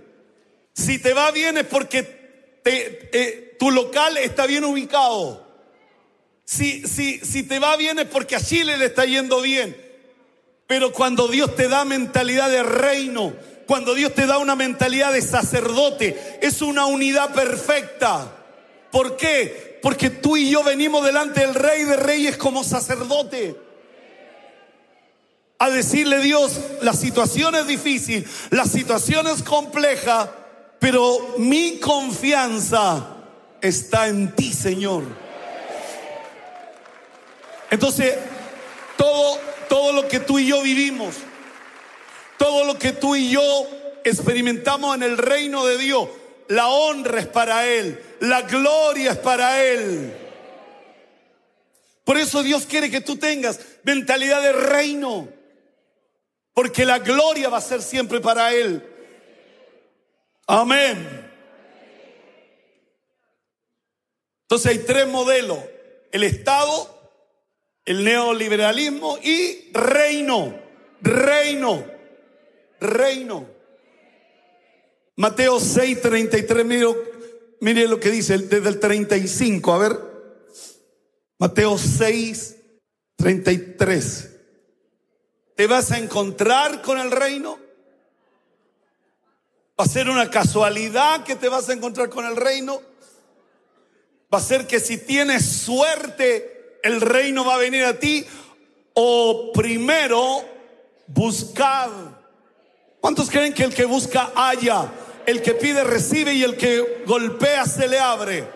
Si 0.73 0.99
te 0.99 1.13
va 1.13 1.31
bien 1.31 1.57
es 1.57 1.63
porque 1.63 2.59
eh, 2.65 3.55
tu 3.57 3.71
local 3.71 4.17
está 4.17 4.45
bien 4.47 4.65
ubicado. 4.65 5.47
Si, 6.43 6.85
si, 6.85 7.19
si 7.19 7.43
te 7.43 7.57
va 7.57 7.77
bien 7.77 7.99
es 7.99 8.07
porque 8.07 8.35
a 8.35 8.41
Chile 8.41 8.75
le 8.75 8.87
está 8.87 9.05
yendo 9.05 9.39
bien. 9.39 9.77
Pero 10.67 10.91
cuando 10.91 11.29
Dios 11.29 11.55
te 11.55 11.69
da 11.69 11.85
mentalidad 11.85 12.49
de 12.49 12.63
reino, 12.63 13.33
cuando 13.65 13.95
Dios 13.95 14.13
te 14.13 14.25
da 14.25 14.39
una 14.39 14.57
mentalidad 14.57 15.13
de 15.13 15.21
sacerdote, 15.21 16.39
es 16.41 16.61
una 16.61 16.85
unidad 16.85 17.33
perfecta. 17.33 18.36
¿Por 18.91 19.17
qué? 19.17 19.79
Porque 19.81 20.09
tú 20.09 20.37
y 20.37 20.49
yo 20.49 20.63
venimos 20.63 21.05
delante 21.05 21.41
del 21.41 21.53
Rey 21.53 21.83
de 21.83 21.97
Reyes 21.97 22.37
como 22.37 22.63
sacerdote. 22.63 23.55
A 25.59 25.69
decirle 25.69 26.19
Dios, 26.21 26.59
la 26.81 26.93
situación 26.93 27.55
es 27.55 27.65
difícil, 27.65 28.27
la 28.51 28.65
situación 28.65 29.27
es 29.27 29.41
compleja, 29.41 30.31
pero 30.79 31.35
mi 31.37 31.79
confianza 31.79 33.15
está 33.59 34.07
en 34.07 34.35
ti, 34.35 34.53
Señor. 34.53 35.03
Entonces, 37.71 38.15
todo, 38.97 39.39
todo 39.67 39.93
lo 39.93 40.07
que 40.07 40.19
tú 40.19 40.39
y 40.39 40.47
yo 40.47 40.61
vivimos, 40.61 41.15
todo 42.37 42.63
lo 42.63 42.77
que 42.77 42.91
tú 42.91 43.15
y 43.15 43.31
yo 43.31 43.67
experimentamos 44.03 44.95
en 44.95 45.03
el 45.03 45.17
reino 45.17 45.65
de 45.65 45.77
Dios, 45.77 46.07
la 46.49 46.67
honra 46.67 47.19
es 47.19 47.27
para 47.27 47.67
Él, 47.67 48.01
la 48.21 48.41
gloria 48.43 49.11
es 49.11 49.17
para 49.17 49.63
Él. 49.63 50.13
Por 52.03 52.17
eso 52.17 52.41
Dios 52.41 52.65
quiere 52.65 52.89
que 52.89 53.01
tú 53.01 53.17
tengas 53.17 53.59
mentalidad 53.83 54.41
de 54.41 54.53
reino, 54.53 55.27
porque 56.53 56.85
la 56.85 56.99
gloria 56.99 57.49
va 57.49 57.57
a 57.57 57.61
ser 57.61 57.81
siempre 57.81 58.21
para 58.21 58.53
Él. 58.53 58.81
Amén. 60.47 61.27
Entonces 64.43 64.71
hay 64.71 64.79
tres 64.85 65.05
modelos. 65.07 65.59
El 66.09 66.23
Estado, 66.23 67.11
el 67.83 68.05
neoliberalismo 68.05 69.17
y 69.21 69.69
reino. 69.73 70.57
Reino. 71.01 71.83
Reino. 72.79 73.56
Mateo 75.17 75.59
6, 75.59 75.99
33. 75.99 76.63
Mire, 76.63 76.87
mire 77.59 77.87
lo 77.87 77.99
que 77.99 78.11
dice 78.11 78.37
desde 78.37 78.69
el 78.69 78.79
35. 78.79 79.73
A 79.73 79.77
ver. 79.79 79.99
Mateo 81.39 81.77
6, 81.77 82.55
33. 83.15 84.29
¿Te 85.55 85.65
vas 85.65 85.91
a 85.91 85.97
encontrar 85.97 86.83
con 86.83 86.99
el 86.99 87.09
reino? 87.09 87.57
Va 89.79 89.85
a 89.85 89.87
ser 89.87 90.07
una 90.07 90.29
casualidad 90.29 91.23
que 91.23 91.35
te 91.35 91.49
vas 91.49 91.67
a 91.69 91.73
encontrar 91.73 92.09
con 92.09 92.25
el 92.25 92.35
reino. 92.35 92.79
Va 94.31 94.37
a 94.37 94.41
ser 94.41 94.67
que 94.67 94.79
si 94.79 94.99
tienes 94.99 95.45
suerte, 95.45 96.79
el 96.83 97.01
reino 97.01 97.43
va 97.43 97.55
a 97.55 97.59
venir 97.59 97.85
a 97.85 97.97
ti. 97.97 98.23
O 98.93 99.51
primero, 99.51 100.43
buscar. 101.07 101.89
¿Cuántos 103.01 103.31
creen 103.31 103.53
que 103.53 103.63
el 103.63 103.73
que 103.73 103.85
busca 103.85 104.31
haya? 104.35 104.91
El 105.27 105.43
que 105.43 105.53
pide 105.53 105.83
recibe 105.83 106.33
y 106.33 106.43
el 106.43 106.57
que 106.57 107.03
golpea 107.05 107.65
se 107.65 107.87
le 107.87 107.99
abre. 107.99 108.47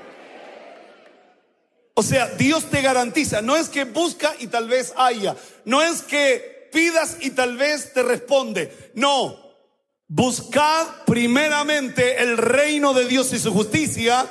O 1.94 2.02
sea, 2.02 2.26
Dios 2.30 2.66
te 2.72 2.82
garantiza. 2.82 3.44
No 3.44 3.56
es 3.56 3.70
que 3.70 3.84
busca 3.84 4.34
y 4.40 4.48
tal 4.48 4.68
vez 4.68 4.94
haya. 4.98 5.36
No 5.66 5.84
es 5.84 6.02
que 6.02 6.70
pidas 6.74 7.18
y 7.20 7.30
tal 7.30 7.58
vez 7.58 7.94
te 7.94 8.02
responde. 8.02 8.92
No, 8.96 9.52
Buscad 10.14 11.06
primeramente 11.06 12.22
el 12.22 12.38
reino 12.38 12.94
de 12.94 13.06
Dios 13.06 13.32
y 13.32 13.40
su 13.40 13.54
justicia. 13.54 14.28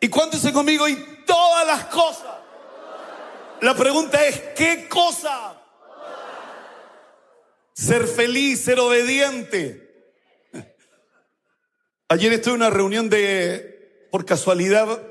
Y 0.00 0.08
cuéntese 0.08 0.54
conmigo, 0.54 0.88
y 0.88 0.96
todas 1.26 1.66
las 1.66 1.84
cosas. 1.84 2.38
La 3.60 3.74
pregunta 3.74 4.24
es, 4.24 4.40
¿qué 4.56 4.88
cosa? 4.88 5.60
Ser 7.74 8.06
feliz, 8.06 8.64
ser 8.64 8.80
obediente. 8.80 9.83
Ayer 12.14 12.32
estuve 12.32 12.54
en 12.54 12.60
una 12.60 12.70
reunión 12.70 13.10
de, 13.10 14.06
por 14.12 14.24
casualidad, 14.24 15.02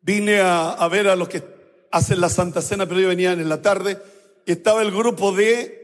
vine 0.00 0.38
a, 0.40 0.86
ver 0.88 1.08
a 1.08 1.16
los 1.16 1.28
que 1.28 1.42
hacen 1.90 2.20
la 2.20 2.28
Santa 2.28 2.62
Cena, 2.62 2.86
pero 2.86 3.00
yo 3.00 3.08
venía 3.08 3.32
en 3.32 3.48
la 3.48 3.62
tarde, 3.62 3.98
y 4.46 4.52
estaba 4.52 4.82
el 4.82 4.92
grupo 4.92 5.32
de 5.32 5.82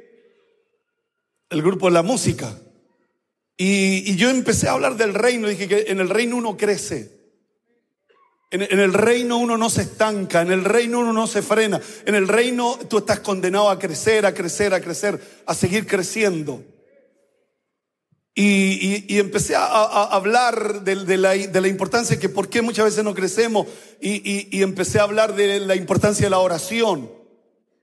el 1.50 1.62
grupo 1.62 1.86
de 1.86 1.94
la 1.94 2.04
música. 2.04 2.56
Y, 3.56 4.14
yo 4.14 4.30
empecé 4.30 4.68
a 4.68 4.72
hablar 4.74 4.94
del 4.96 5.14
reino, 5.14 5.48
dije 5.48 5.66
que 5.66 5.86
en 5.88 5.98
el 5.98 6.08
reino 6.08 6.36
uno 6.36 6.56
crece. 6.56 7.10
En, 8.52 8.62
el 8.62 8.94
reino 8.94 9.36
uno 9.36 9.56
no 9.56 9.68
se 9.68 9.82
estanca, 9.82 10.42
en 10.42 10.52
el 10.52 10.64
reino 10.64 11.00
uno 11.00 11.12
no 11.12 11.26
se 11.26 11.42
frena, 11.42 11.80
en 12.06 12.14
el 12.14 12.28
reino 12.28 12.78
tú 12.88 12.98
estás 12.98 13.18
condenado 13.18 13.68
a 13.68 13.80
crecer, 13.80 14.24
a 14.26 14.32
crecer, 14.32 14.74
a 14.74 14.80
crecer, 14.80 15.20
a 15.44 15.54
seguir 15.56 15.88
creciendo. 15.88 16.62
Y, 18.34 19.18
empecé 19.18 19.56
a, 19.56 19.64
hablar 20.04 20.84
de, 20.84 21.16
la, 21.18 21.68
importancia 21.68 22.18
que 22.18 22.28
por 22.28 22.48
qué 22.48 22.62
muchas 22.62 22.84
veces 22.86 23.04
no 23.04 23.14
crecemos 23.14 23.66
y, 24.00 24.62
empecé 24.62 25.00
a 25.00 25.02
hablar 25.02 25.34
de 25.34 25.60
la 25.60 25.74
importancia 25.74 26.26
de 26.26 26.30
la 26.30 26.38
oración. 26.38 27.10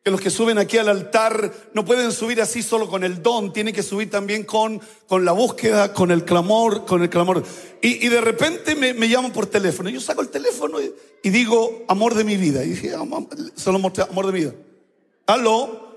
Que 0.03 0.11
los 0.11 0.21
que 0.21 0.29
suben 0.29 0.57
aquí 0.57 0.77
al 0.77 0.87
altar 0.87 1.51
no 1.73 1.83
pueden 1.83 2.13
subir 2.13 2.41
así 2.41 2.63
solo 2.63 2.87
con 2.87 3.03
el 3.03 3.21
don, 3.21 3.51
tienen 3.51 3.75
que 3.75 3.83
subir 3.83 4.09
también 4.09 4.45
con, 4.45 4.79
con 5.05 5.25
la 5.25 5.33
búsqueda, 5.33 5.91
con 5.91 6.11
el 6.11 6.23
clamor, 6.23 6.85
con 6.85 7.01
el 7.01 7.09
clamor. 7.09 7.43
Y, 7.81 8.07
de 8.07 8.21
repente 8.21 8.75
me, 8.75 9.09
llaman 9.09 9.33
por 9.33 9.47
teléfono. 9.47 9.89
Yo 9.89 9.99
saco 9.99 10.21
el 10.21 10.29
teléfono 10.29 10.77
y, 11.23 11.29
digo, 11.29 11.83
amor 11.89 12.15
de 12.15 12.23
mi 12.23 12.37
vida. 12.37 12.63
Y 12.63 12.69
dije, 12.69 12.93
solo 13.55 13.77
amor 13.77 14.25
de 14.25 14.31
mi 14.31 14.39
vida. 14.39 14.53
Aló, 15.25 15.87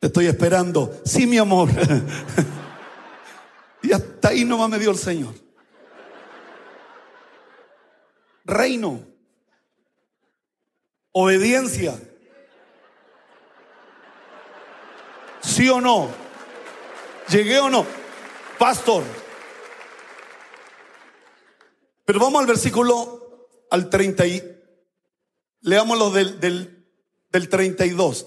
te 0.00 0.08
estoy 0.08 0.26
esperando. 0.26 1.00
Sí, 1.06 1.26
mi 1.26 1.38
amor. 1.38 1.70
Hasta 3.94 4.30
ahí 4.30 4.44
nomás 4.44 4.68
me 4.70 4.78
dio 4.80 4.90
el 4.90 4.98
Señor. 4.98 5.34
Reino. 8.44 9.00
Obediencia. 11.12 11.96
¿Sí 15.40 15.68
o 15.68 15.80
no? 15.80 16.08
¿Llegué 17.28 17.60
o 17.60 17.70
no? 17.70 17.86
Pastor. 18.58 19.04
Pero 22.04 22.18
vamos 22.18 22.40
al 22.40 22.48
versículo 22.48 23.48
al 23.70 23.88
30 23.88 24.26
y 24.26 24.42
leámoslo 25.60 26.10
del, 26.10 26.40
del, 26.40 26.84
del 27.30 27.48
32. 27.48 28.26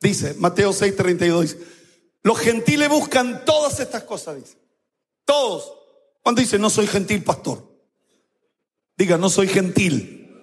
Dice, 0.00 0.34
Mateo 0.34 0.72
6, 0.72 0.94
32. 0.94 1.56
Los 2.22 2.38
gentiles 2.38 2.88
buscan 2.88 3.44
todas 3.44 3.80
estas 3.80 4.04
cosas, 4.04 4.36
dice. 4.36 4.65
Todos. 5.26 5.70
Cuando 6.22 6.40
dice, 6.40 6.58
no 6.58 6.70
soy 6.70 6.86
gentil, 6.86 7.22
pastor. 7.22 7.62
Diga, 8.96 9.18
no 9.18 9.28
soy 9.28 9.48
gentil. 9.48 10.34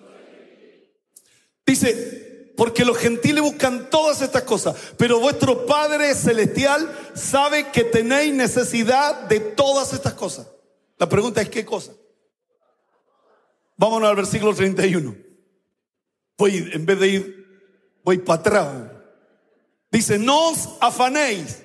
Dice, 1.65 2.53
porque 2.55 2.85
los 2.85 2.97
gentiles 2.97 3.41
buscan 3.41 3.89
todas 3.89 4.21
estas 4.21 4.43
cosas, 4.43 4.75
pero 4.97 5.19
vuestro 5.19 5.65
Padre 5.65 6.13
Celestial 6.13 7.11
sabe 7.15 7.71
que 7.71 7.83
tenéis 7.83 8.33
necesidad 8.33 9.23
de 9.23 9.39
todas 9.39 9.93
estas 9.93 10.13
cosas. 10.13 10.47
La 10.99 11.09
pregunta 11.09 11.41
es, 11.41 11.49
¿qué 11.49 11.65
cosa? 11.65 11.93
Vámonos 13.75 14.09
al 14.09 14.15
versículo 14.15 14.53
31. 14.53 15.15
Voy, 16.37 16.69
en 16.73 16.85
vez 16.85 16.99
de 16.99 17.07
ir, 17.07 17.47
voy 18.03 18.19
para 18.19 18.39
atrás. 18.39 18.91
Dice, 19.91 20.19
no 20.19 20.49
os 20.49 20.69
afanéis. 20.79 21.63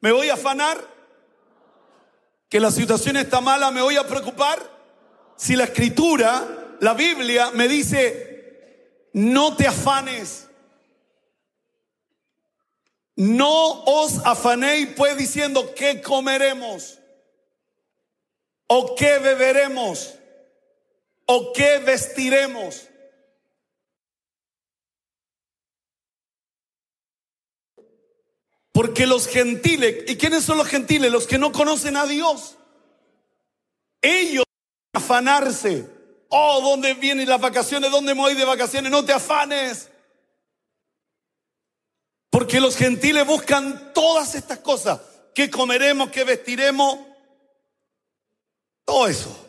¿Me 0.00 0.10
voy 0.10 0.28
a 0.28 0.34
afanar? 0.34 0.91
Que 2.52 2.60
la 2.60 2.70
situación 2.70 3.16
está 3.16 3.40
mala, 3.40 3.70
¿me 3.70 3.80
voy 3.80 3.96
a 3.96 4.06
preocupar? 4.06 4.60
Si 5.36 5.56
la 5.56 5.64
escritura, 5.64 6.76
la 6.80 6.92
Biblia 6.92 7.50
me 7.52 7.66
dice, 7.66 9.08
no 9.14 9.56
te 9.56 9.66
afanes. 9.66 10.48
No 13.16 13.84
os 13.84 14.18
afanéis 14.26 14.90
pues 14.94 15.16
diciendo 15.16 15.72
qué 15.74 16.02
comeremos 16.02 16.98
o 18.66 18.96
qué 18.96 19.18
beberemos 19.18 20.12
o 21.24 21.54
qué 21.54 21.78
vestiremos. 21.78 22.86
Porque 28.82 29.06
los 29.06 29.28
gentiles, 29.28 30.06
¿y 30.08 30.16
quiénes 30.16 30.42
son 30.42 30.58
los 30.58 30.66
gentiles? 30.66 31.12
Los 31.12 31.28
que 31.28 31.38
no 31.38 31.52
conocen 31.52 31.96
a 31.96 32.04
Dios. 32.04 32.56
Ellos 34.00 34.44
afanarse. 34.92 35.88
Oh, 36.28 36.60
¿dónde 36.60 36.94
vienen 36.94 37.28
las 37.28 37.40
vacaciones? 37.40 37.92
¿Dónde 37.92 38.12
me 38.12 38.22
voy 38.22 38.34
de 38.34 38.44
vacaciones? 38.44 38.90
No 38.90 39.04
te 39.04 39.12
afanes. 39.12 39.88
Porque 42.28 42.58
los 42.58 42.74
gentiles 42.74 43.24
buscan 43.24 43.92
todas 43.94 44.34
estas 44.34 44.58
cosas. 44.58 45.00
¿Qué 45.32 45.48
comeremos? 45.48 46.10
¿Qué 46.10 46.24
vestiremos? 46.24 46.98
Todo 48.84 49.06
eso. 49.06 49.46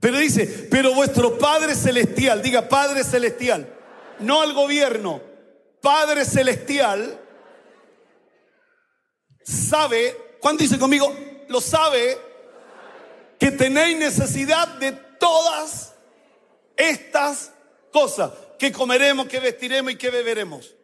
Pero 0.00 0.18
dice, 0.18 0.68
pero 0.70 0.92
vuestro 0.92 1.38
Padre 1.38 1.74
Celestial, 1.74 2.42
diga 2.42 2.68
Padre 2.68 3.04
Celestial, 3.04 3.74
no 4.18 4.42
al 4.42 4.52
gobierno, 4.52 5.22
Padre 5.80 6.26
Celestial 6.26 7.18
sabe, 9.42 10.36
¿cuánto 10.40 10.62
dice 10.62 10.78
conmigo? 10.78 11.14
Lo 11.48 11.60
sabe 11.60 12.18
que 13.38 13.50
tenéis 13.50 13.98
necesidad 13.98 14.68
de 14.78 14.92
todas 14.92 15.94
estas 16.76 17.52
cosas, 17.92 18.30
que 18.58 18.72
comeremos, 18.72 19.26
que 19.26 19.40
vestiremos 19.40 19.92
y 19.92 19.96
que 19.96 20.10
beberemos. 20.10 20.74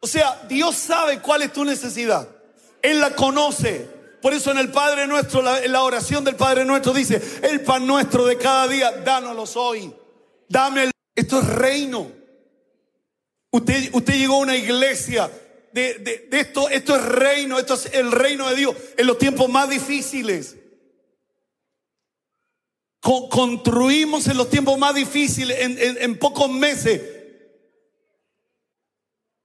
O 0.00 0.06
sea, 0.06 0.42
Dios 0.48 0.74
sabe 0.74 1.20
cuál 1.20 1.42
es 1.42 1.52
tu 1.52 1.64
necesidad. 1.64 2.28
Él 2.82 3.00
la 3.00 3.14
conoce. 3.14 3.88
Por 4.20 4.34
eso 4.34 4.50
en 4.50 4.58
el 4.58 4.70
Padre 4.70 5.06
nuestro, 5.06 5.42
la, 5.42 5.62
en 5.62 5.72
la 5.72 5.82
oración 5.82 6.24
del 6.24 6.36
Padre 6.36 6.64
nuestro 6.64 6.92
dice, 6.92 7.20
el 7.42 7.60
pan 7.62 7.86
nuestro 7.86 8.24
de 8.24 8.36
cada 8.36 8.66
día, 8.66 8.90
dánoslo 9.04 9.44
hoy. 9.60 9.94
Dame 10.48 10.84
el... 10.84 10.90
Esto 11.14 11.40
es 11.40 11.46
reino. 11.46 12.10
Usted, 13.50 13.90
usted 13.92 14.14
llegó 14.14 14.36
a 14.36 14.40
una 14.40 14.56
iglesia 14.56 15.30
de, 15.72 16.28
esto, 16.32 16.68
esto 16.68 16.96
es 16.96 17.04
reino, 17.04 17.58
esto 17.58 17.74
es 17.74 17.86
el 17.92 18.12
reino 18.12 18.48
de 18.48 18.56
Dios 18.56 18.76
en 18.96 19.06
los 19.06 19.18
tiempos 19.18 19.48
más 19.48 19.68
difíciles. 19.68 20.56
construimos 23.00 24.26
en 24.28 24.36
los 24.36 24.50
tiempos 24.50 24.78
más 24.78 24.94
difíciles, 24.94 25.56
en, 25.60 26.18
pocos 26.18 26.50
meses, 26.50 27.00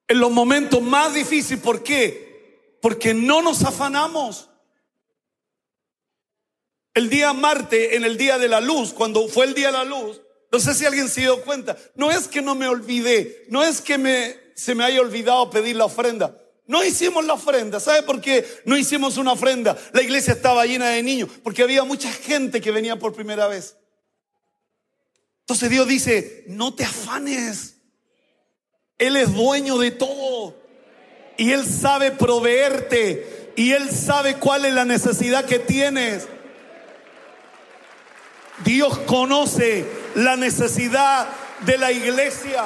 en 0.07 0.19
los 0.19 0.31
momentos 0.31 0.81
más 0.81 1.13
difíciles. 1.13 1.63
¿Por 1.63 1.83
qué? 1.83 2.77
Porque 2.81 3.13
no 3.13 3.41
nos 3.41 3.63
afanamos. 3.63 4.49
El 6.93 7.09
día 7.09 7.31
martes, 7.31 7.93
en 7.93 8.05
el 8.05 8.17
día 8.17 8.37
de 8.37 8.47
la 8.47 8.59
luz, 8.59 8.91
cuando 8.91 9.27
fue 9.27 9.45
el 9.45 9.53
día 9.53 9.67
de 9.67 9.73
la 9.73 9.83
luz, 9.85 10.21
no 10.51 10.59
sé 10.59 10.73
si 10.73 10.85
alguien 10.85 11.09
se 11.09 11.21
dio 11.21 11.43
cuenta, 11.43 11.77
no 11.95 12.09
es 12.09 12.27
que 12.27 12.41
no 12.41 12.55
me 12.55 12.67
olvidé, 12.67 13.45
no 13.49 13.63
es 13.63 13.81
que 13.81 13.97
me 13.97 14.46
se 14.57 14.73
me 14.73 14.83
haya 14.83 14.99
olvidado 15.01 15.49
pedir 15.51 15.75
la 15.75 15.85
ofrenda. 15.85 16.35
No 16.65 16.83
hicimos 16.83 17.23
la 17.23 17.33
ofrenda. 17.33 17.79
¿Sabe 17.79 18.01
por 18.01 18.19
qué 18.19 18.45
no 18.65 18.75
hicimos 18.75 19.17
una 19.17 19.33
ofrenda? 19.33 19.77
La 19.93 20.01
iglesia 20.01 20.33
estaba 20.33 20.65
llena 20.65 20.89
de 20.89 21.03
niños, 21.03 21.29
porque 21.43 21.61
había 21.63 21.83
mucha 21.83 22.11
gente 22.11 22.59
que 22.59 22.71
venía 22.71 22.97
por 22.97 23.13
primera 23.13 23.47
vez. 23.47 23.77
Entonces 25.41 25.69
Dios 25.69 25.87
dice, 25.87 26.43
no 26.47 26.73
te 26.73 26.83
afanes. 26.83 27.75
Él 28.97 29.15
es 29.15 29.31
dueño 29.33 29.77
de 29.77 29.91
todo. 29.91 30.55
Y 31.37 31.51
Él 31.51 31.65
sabe 31.65 32.11
proveerte. 32.11 33.53
Y 33.55 33.73
Él 33.73 33.91
sabe 33.91 34.37
cuál 34.37 34.65
es 34.65 34.73
la 34.73 34.85
necesidad 34.85 35.45
que 35.45 35.59
tienes. 35.59 36.27
Dios 38.65 38.97
conoce 39.05 39.85
la 40.15 40.35
necesidad 40.35 41.29
de 41.61 41.77
la 41.77 41.91
iglesia. 41.91 42.65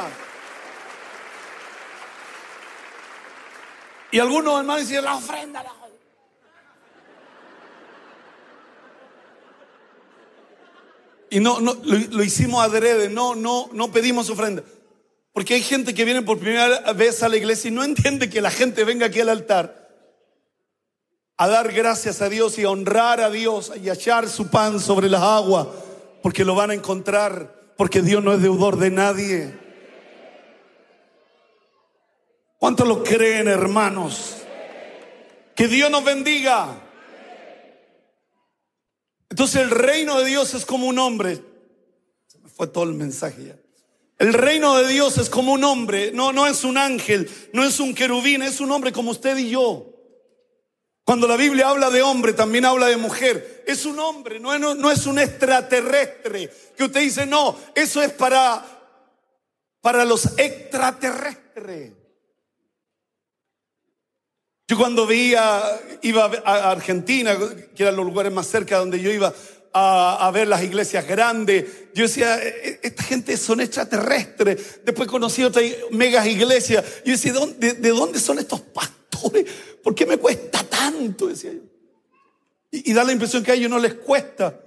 Y 4.12 4.19
algunos 4.19 4.60
hermanos 4.60 4.88
dicen, 4.88 5.04
la 5.04 5.15
ofrenda, 5.15 5.63
la 5.63 5.82
Y 11.34 11.39
no, 11.39 11.62
no, 11.62 11.78
lo, 11.82 12.24
hicimos 12.24 12.62
adrede, 12.62 13.10
no, 13.10 13.36
no, 13.36 13.69
no 13.71 13.91
pedimos 13.93 14.30
ofrenda. 14.30 14.63
Porque 15.32 15.54
hay 15.54 15.62
gente 15.62 15.93
que 15.93 16.04
viene 16.04 16.21
por 16.21 16.39
primera 16.39 16.91
vez 16.91 17.24
a 17.24 17.30
la 17.30 17.38
iglesia 17.38 17.69
y 17.69 17.74
no 17.74 17.86
entiende 17.86 18.30
que 18.30 18.41
la 18.41 18.52
gente 18.52 18.84
venga 18.84 19.06
aquí 19.06 19.21
al 19.21 19.30
altar 19.30 19.82
a 21.38 21.47
dar 21.47 21.71
gracias 21.71 22.21
a 22.21 22.28
Dios 22.28 22.60
y 22.60 22.65
a 22.65 22.69
honrar 22.69 23.21
a 23.21 23.32
Dios 23.32 23.71
y 23.82 23.89
a 23.89 23.93
echar 23.93 24.30
su 24.30 24.50
pan 24.50 24.80
sobre 24.80 25.10
las 25.10 25.24
aguas, 25.24 25.67
porque 26.21 26.43
lo 26.43 26.54
van 26.54 26.69
a 26.69 26.74
encontrar, 26.76 27.74
porque 27.78 28.02
Dios 28.02 28.21
no 28.21 28.34
es 28.34 28.41
deudor 28.41 28.78
de 28.78 28.91
nadie. 28.91 29.58
¿Cuántos 32.62 32.88
lo 32.88 33.04
creen, 33.04 33.47
hermanos? 33.47 34.36
Que 35.56 35.67
Dios 35.67 35.89
nos 35.89 36.04
bendiga. 36.04 36.80
Entonces 39.32 39.63
el 39.63 39.71
reino 39.71 40.19
de 40.19 40.26
Dios 40.26 40.54
es 40.54 40.63
como 40.63 40.86
un 40.86 41.00
hombre. 41.00 41.43
Se 42.28 42.38
me 42.38 42.47
fue 42.47 42.67
todo 42.67 42.84
el 42.84 42.93
mensaje 42.93 43.45
ya. 43.45 43.56
El 44.19 44.34
reino 44.34 44.78
de 44.78 44.88
Dios 44.88 45.17
es 45.17 45.32
como 45.32 45.54
un 45.54 45.63
hombre, 45.63 46.12
no, 46.12 46.34
no 46.34 46.45
es 46.45 46.63
un 46.63 46.78
ángel, 46.78 47.28
no 47.52 47.63
es 47.63 47.80
un 47.80 47.95
querubín, 47.95 48.43
es 48.43 48.60
un 48.60 48.69
hombre 48.69 48.91
como 48.91 49.10
usted 49.10 49.36
y 49.38 49.50
yo. 49.50 49.88
Cuando 51.04 51.28
la 51.28 51.38
Biblia 51.38 51.67
habla 51.67 51.89
de 51.89 52.04
hombre, 52.04 52.34
también 52.34 52.65
habla 52.65 52.86
de 52.86 52.97
mujer. 52.97 53.63
Es 53.65 53.88
un 53.88 53.97
hombre, 53.97 54.39
no, 54.39 54.60
no, 54.60 54.91
es 54.91 55.08
un 55.08 55.17
extraterrestre. 55.17 56.52
Que 56.78 56.84
usted 56.84 57.02
dice, 57.02 57.26
no, 57.26 57.58
eso 57.74 58.04
es 58.04 58.12
para, 58.12 58.63
para 59.82 60.06
los 60.06 60.38
extraterrestres. 60.38 62.00
Yo 64.71 64.77
cuando 64.77 65.05
veía, 65.05 65.62
iba 66.01 66.31
a 66.45 66.71
Argentina, 66.71 67.38
que 67.75 67.84
eran 67.84 67.97
los 67.97 68.05
lugares 68.05 68.31
más 68.31 68.47
cerca 68.47 68.77
donde 68.77 69.01
yo 69.01 69.12
iba 69.12 69.34
a, 69.73 70.31
ver 70.34 70.47
las 70.47 70.63
iglesias 70.63 71.05
grandes, 71.05 71.65
yo 71.93 72.03
decía, 72.03 72.41
e, 72.41 72.47
e, 72.47 72.79
esta 72.81 73.03
gente 73.03 73.36
son 73.36 73.60
extraterrestres. 73.60 74.79
Después 74.86 75.10
conocí 75.10 75.43
otras 75.43 75.65
megas 75.91 76.25
iglesias. 76.25 76.86
Yo 77.03 77.12
decía, 77.12 77.34
¿de, 77.34 77.73
de 77.73 77.89
dónde 77.89 78.17
son 78.21 78.39
estos 78.39 78.62
pastores? 78.62 79.45
¿Por 79.84 79.93
qué 79.93 80.05
me 80.05 80.15
cuesta 80.15 80.63
tanto? 80.63 81.27
Decía 81.27 81.51
yo. 81.51 81.63
Y, 82.71 82.93
da 82.93 83.03
la 83.03 83.12
impresión 83.12 83.43
que 83.43 83.51
a 83.51 83.55
ellos 83.55 83.69
no 83.69 83.77
les 83.77 83.95
cuesta. 83.95 84.57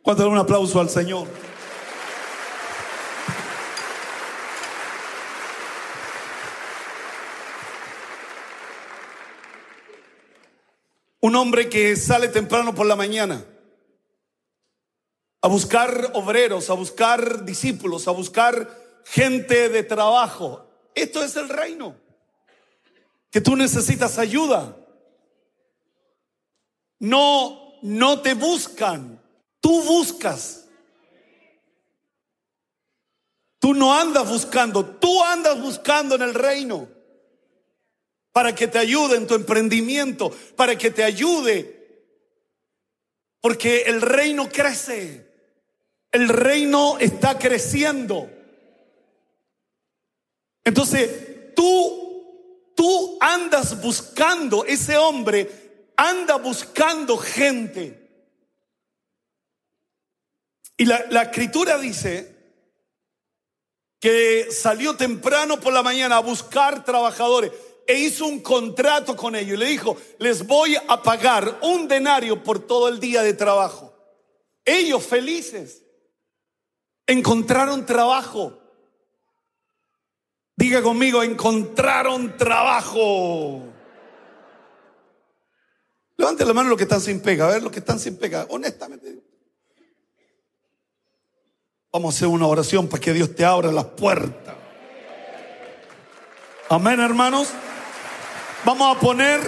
Cuando 0.00 0.22
dar 0.22 0.32
un 0.32 0.38
aplauso 0.38 0.80
al 0.80 0.88
Señor? 0.88 1.28
Un 11.20 11.36
hombre 11.36 11.68
que 11.68 11.96
sale 11.96 12.28
temprano 12.28 12.74
por 12.74 12.86
la 12.86 12.96
mañana 12.96 13.44
a 15.42 15.48
buscar 15.48 16.10
obreros, 16.14 16.68
a 16.70 16.74
buscar 16.74 17.44
discípulos, 17.44 18.08
a 18.08 18.10
buscar 18.10 19.02
gente 19.04 19.68
de 19.68 19.82
trabajo. 19.82 20.66
Esto 20.94 21.22
es 21.22 21.36
el 21.36 21.48
reino. 21.48 21.96
Que 23.30 23.40
tú 23.40 23.56
necesitas 23.56 24.18
ayuda. 24.18 24.76
No, 26.98 27.78
no 27.82 28.20
te 28.20 28.34
buscan. 28.34 29.20
Tú 29.60 29.82
buscas. 29.82 30.68
Tú 33.58 33.74
no 33.74 33.94
andas 33.94 34.28
buscando, 34.28 34.86
tú 34.86 35.22
andas 35.22 35.60
buscando 35.60 36.14
en 36.14 36.22
el 36.22 36.32
reino 36.32 36.88
para 38.32 38.54
que 38.54 38.68
te 38.68 38.78
ayude 38.78 39.16
en 39.16 39.26
tu 39.26 39.34
emprendimiento, 39.34 40.30
para 40.56 40.76
que 40.76 40.90
te 40.90 41.02
ayude. 41.02 41.78
Porque 43.40 43.82
el 43.82 44.00
reino 44.00 44.48
crece, 44.48 45.26
el 46.12 46.28
reino 46.28 46.98
está 46.98 47.38
creciendo. 47.38 48.30
Entonces, 50.62 51.54
tú, 51.54 52.72
tú 52.76 53.18
andas 53.20 53.80
buscando, 53.80 54.64
ese 54.64 54.96
hombre 54.96 55.90
anda 55.96 56.36
buscando 56.36 57.16
gente. 57.16 57.96
Y 60.76 60.84
la, 60.84 61.04
la 61.10 61.22
escritura 61.22 61.78
dice 61.78 62.36
que 63.98 64.48
salió 64.50 64.96
temprano 64.96 65.60
por 65.60 65.74
la 65.74 65.82
mañana 65.82 66.16
a 66.16 66.20
buscar 66.20 66.84
trabajadores 66.84 67.52
e 67.90 67.98
hizo 67.98 68.24
un 68.24 68.38
contrato 68.38 69.16
con 69.16 69.34
ellos 69.34 69.54
y 69.54 69.56
le 69.56 69.66
dijo, 69.66 69.96
les 70.20 70.46
voy 70.46 70.76
a 70.76 71.02
pagar 71.02 71.58
un 71.62 71.88
denario 71.88 72.40
por 72.40 72.60
todo 72.60 72.86
el 72.86 73.00
día 73.00 73.20
de 73.24 73.34
trabajo. 73.34 73.92
Ellos 74.64 75.04
felices 75.04 75.82
encontraron 77.04 77.84
trabajo. 77.84 78.56
Diga 80.54 80.82
conmigo, 80.82 81.24
encontraron 81.24 82.36
trabajo. 82.36 83.64
Levante 86.16 86.44
la 86.44 86.54
mano 86.54 86.68
los 86.68 86.78
que 86.78 86.84
están 86.84 87.00
sin 87.00 87.20
pega, 87.20 87.48
a 87.48 87.50
ver 87.50 87.60
los 87.64 87.72
que 87.72 87.80
están 87.80 87.98
sin 87.98 88.16
pega, 88.16 88.46
honestamente. 88.50 89.20
Vamos 91.90 92.14
a 92.14 92.16
hacer 92.16 92.28
una 92.28 92.46
oración 92.46 92.86
para 92.86 93.00
que 93.00 93.12
Dios 93.12 93.34
te 93.34 93.44
abra 93.44 93.72
las 93.72 93.86
puertas. 93.86 94.54
Amén, 96.68 97.00
hermanos. 97.00 97.48
Vamos 98.64 98.96
a 98.96 99.00
poner, 99.00 99.40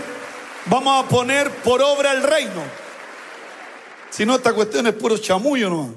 vamos 0.67 1.05
a 1.05 1.09
poner 1.09 1.51
por 1.63 1.83
obra 1.83 2.13
el 2.13 2.23
reino. 2.23 2.63
Si 4.11 4.25
no, 4.25 4.37
esta 4.37 4.55
cuestión 4.55 4.87
es 4.87 4.95
puro 4.95 5.19
chamullo, 5.19 5.69
¿no? 5.69 5.95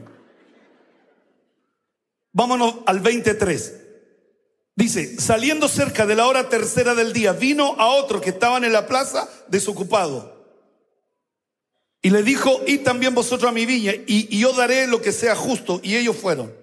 Vámonos 2.33 2.75
al 2.85 2.99
23. 2.99 3.81
Dice, 4.75 5.19
saliendo 5.21 5.69
cerca 5.69 6.05
de 6.05 6.15
la 6.15 6.27
hora 6.27 6.49
tercera 6.49 6.93
del 6.93 7.13
día, 7.13 7.31
vino 7.31 7.75
a 7.77 7.87
otro 7.87 8.19
que 8.19 8.31
estaban 8.31 8.65
en 8.65 8.73
la 8.73 8.87
plaza 8.87 9.29
desocupado. 9.47 10.35
Y 12.01 12.09
le 12.09 12.23
dijo, 12.23 12.61
y 12.67 12.79
también 12.79 13.15
vosotros 13.15 13.49
a 13.49 13.53
mi 13.53 13.65
viña, 13.65 13.93
y, 13.93 14.35
y 14.35 14.39
yo 14.39 14.51
daré 14.51 14.87
lo 14.87 15.01
que 15.01 15.13
sea 15.13 15.35
justo. 15.35 15.79
Y 15.81 15.95
ellos 15.95 16.17
fueron. 16.17 16.53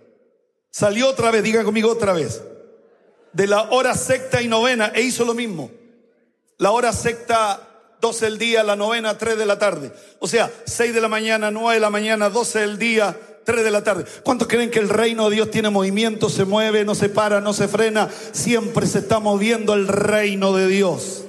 Salió 0.71 1.09
otra 1.09 1.31
vez, 1.31 1.43
diga 1.43 1.65
conmigo 1.65 1.91
otra 1.91 2.12
vez, 2.12 2.43
de 3.33 3.47
la 3.47 3.71
hora 3.71 3.95
sexta 3.95 4.43
y 4.43 4.49
novena, 4.49 4.93
e 4.95 5.03
hizo 5.03 5.25
lo 5.25 5.33
mismo. 5.33 5.71
La 6.59 6.71
hora 6.71 6.93
secta 6.93 7.69
12 8.01 8.25
del 8.25 8.38
día, 8.38 8.62
la 8.65 8.77
novena 8.77 9.17
3 9.17 9.38
de 9.38 9.47
la 9.47 9.59
tarde. 9.59 9.93
O 10.19 10.27
sea, 10.27 10.51
6 10.67 10.93
de 10.93 11.01
la 11.01 11.09
mañana, 11.09 11.51
9 11.51 11.75
de 11.75 11.81
la 11.81 11.91
mañana, 11.91 12.31
12 12.31 12.59
del 12.59 12.79
día, 12.79 13.17
3 13.45 13.65
de 13.65 13.71
la 13.71 13.85
tarde. 13.85 14.05
¿Cuántos 14.25 14.49
creen 14.49 14.71
que 14.71 14.81
el 14.81 14.88
reino 14.88 15.29
de 15.31 15.37
Dios 15.37 15.51
tiene 15.51 15.71
movimiento, 15.71 16.29
se 16.29 16.45
mueve, 16.45 16.85
no 16.85 16.97
se 16.97 17.09
para, 17.09 17.41
no 17.41 17.53
se 17.53 17.69
frena? 17.69 18.11
Siempre 18.33 18.87
se 18.87 18.99
está 18.99 19.21
moviendo 19.21 19.75
el 19.75 19.87
reino 19.87 20.53
de 20.53 20.67
Dios. 20.67 21.25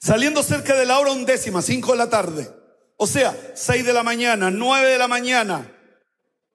Saliendo 0.00 0.42
cerca 0.42 0.74
de 0.74 0.86
la 0.86 0.98
hora 0.98 1.12
undécima, 1.12 1.62
5 1.62 1.92
de 1.92 1.98
la 1.98 2.10
tarde. 2.10 2.50
O 2.96 3.06
sea, 3.06 3.36
6 3.54 3.84
de 3.84 3.92
la 3.92 4.02
mañana, 4.02 4.50
9 4.50 4.88
de 4.88 4.98
la 4.98 5.08
mañana, 5.08 5.70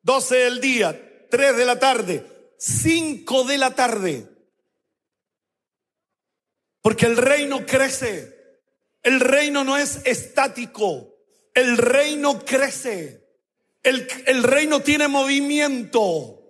12 0.02 0.36
del 0.36 0.60
día, 0.60 1.28
3 1.32 1.56
de 1.56 1.66
la 1.66 1.80
tarde, 1.80 2.26
5 2.60 3.46
de 3.46 3.58
la 3.58 3.72
tarde. 3.72 4.35
Porque 6.86 7.08
el 7.08 7.18
reino 7.18 7.66
crece. 7.66 8.62
El 9.02 9.20
reino 9.20 9.64
no 9.64 9.76
es 9.76 10.02
estático. 10.06 11.16
El 11.52 11.80
reino 11.80 12.46
crece. 12.46 13.28
El, 13.82 14.08
el 14.28 14.44
reino 14.44 14.82
tiene 14.82 15.08
movimiento. 15.08 16.44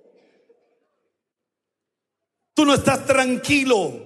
Tú 2.54 2.66
no 2.66 2.74
estás 2.74 3.06
tranquilo. 3.06 4.06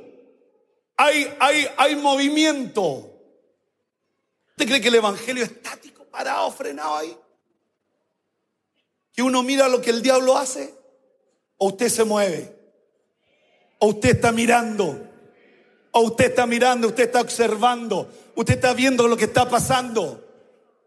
Hay, 0.97 1.35
hay, 1.39 1.67
hay 1.75 1.95
movimiento. 1.95 3.11
¿Usted 4.49 4.67
cree 4.67 4.81
que 4.81 4.89
el 4.89 4.95
evangelio 4.95 5.43
es 5.43 5.49
estático, 5.49 6.05
parado, 6.05 6.51
frenado 6.51 6.95
ahí? 6.95 7.17
Que 9.13 9.23
uno 9.23 9.41
mira 9.41 9.67
lo 9.67 9.81
que 9.81 9.89
el 9.89 10.03
diablo 10.03 10.37
hace, 10.37 10.75
o 11.57 11.69
usted 11.69 11.89
se 11.89 12.03
mueve, 12.03 12.55
o 13.79 13.87
usted 13.87 14.09
está 14.09 14.31
mirando. 14.31 15.09
O 15.91 16.02
usted 16.02 16.25
está 16.25 16.45
mirando, 16.45 16.88
usted 16.88 17.04
está 17.04 17.21
observando, 17.21 18.10
usted 18.36 18.56
está 18.56 18.73
viendo 18.73 19.08
lo 19.08 19.17
que 19.17 19.25
está 19.25 19.49
pasando. 19.49 20.25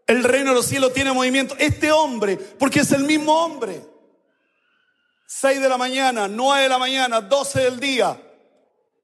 El 0.07 0.23
reino 0.23 0.49
de 0.49 0.55
los 0.55 0.65
cielos 0.65 0.93
tiene 0.93 1.11
movimiento. 1.11 1.55
Este 1.57 1.91
hombre, 1.91 2.37
porque 2.37 2.81
es 2.81 2.91
el 2.91 3.03
mismo 3.03 3.33
hombre. 3.43 3.81
6 5.27 5.61
de 5.61 5.69
la 5.69 5.77
mañana, 5.77 6.27
9 6.27 6.63
de 6.63 6.69
la 6.69 6.77
mañana, 6.77 7.21
12 7.21 7.61
del 7.61 7.79
día, 7.79 8.21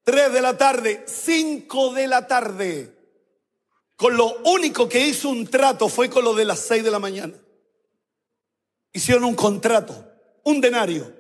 3 0.04 0.32
de 0.32 0.42
la 0.42 0.58
tarde, 0.58 1.04
5 1.08 1.94
de 1.94 2.08
la 2.08 2.28
tarde. 2.28 2.96
Con 3.96 4.16
lo 4.16 4.38
único 4.46 4.88
que 4.88 5.00
hizo 5.00 5.30
un 5.30 5.48
trato 5.48 5.90
fue 5.90 6.10
con 6.10 6.24
lo 6.24 6.34
de 6.34 6.46
las 6.46 6.60
6 6.60 6.84
de 6.84 6.92
la 6.92 7.00
mañana. 7.00 7.34
Hicieron 8.94 9.26
un 9.26 9.36
contrato, 9.36 10.06
un 10.44 10.62
denario. 10.62 11.14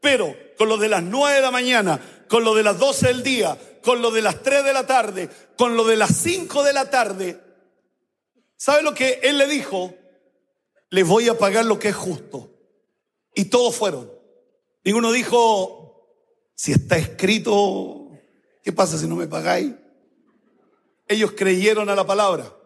Pero 0.00 0.34
con 0.58 0.68
lo 0.68 0.76
de 0.76 0.88
las 0.88 1.02
9 1.02 1.36
de 1.36 1.40
la 1.40 1.50
mañana, 1.50 2.00
con 2.28 2.44
lo 2.44 2.54
de 2.54 2.62
las 2.62 2.78
12 2.78 3.06
del 3.06 3.22
día, 3.22 3.56
con 3.84 4.00
lo 4.00 4.10
de 4.10 4.22
las 4.22 4.42
3 4.42 4.64
de 4.64 4.72
la 4.72 4.86
tarde, 4.86 5.28
con 5.58 5.76
lo 5.76 5.84
de 5.84 5.96
las 5.96 6.16
5 6.16 6.62
de 6.64 6.72
la 6.72 6.88
tarde, 6.88 7.38
¿sabe 8.56 8.82
lo 8.82 8.94
que 8.94 9.20
él 9.22 9.36
le 9.36 9.46
dijo? 9.46 9.94
Les 10.88 11.06
voy 11.06 11.28
a 11.28 11.36
pagar 11.36 11.66
lo 11.66 11.78
que 11.78 11.88
es 11.88 11.94
justo. 11.94 12.50
Y 13.34 13.46
todos 13.46 13.76
fueron. 13.76 14.10
Ninguno 14.84 15.12
dijo, 15.12 16.16
si 16.54 16.72
está 16.72 16.96
escrito, 16.96 18.08
¿qué 18.62 18.72
pasa 18.72 18.96
si 18.96 19.06
no 19.06 19.16
me 19.16 19.26
pagáis? 19.26 19.74
Ellos 21.06 21.32
creyeron 21.32 21.90
a 21.90 21.94
la 21.94 22.06
palabra. 22.06 22.56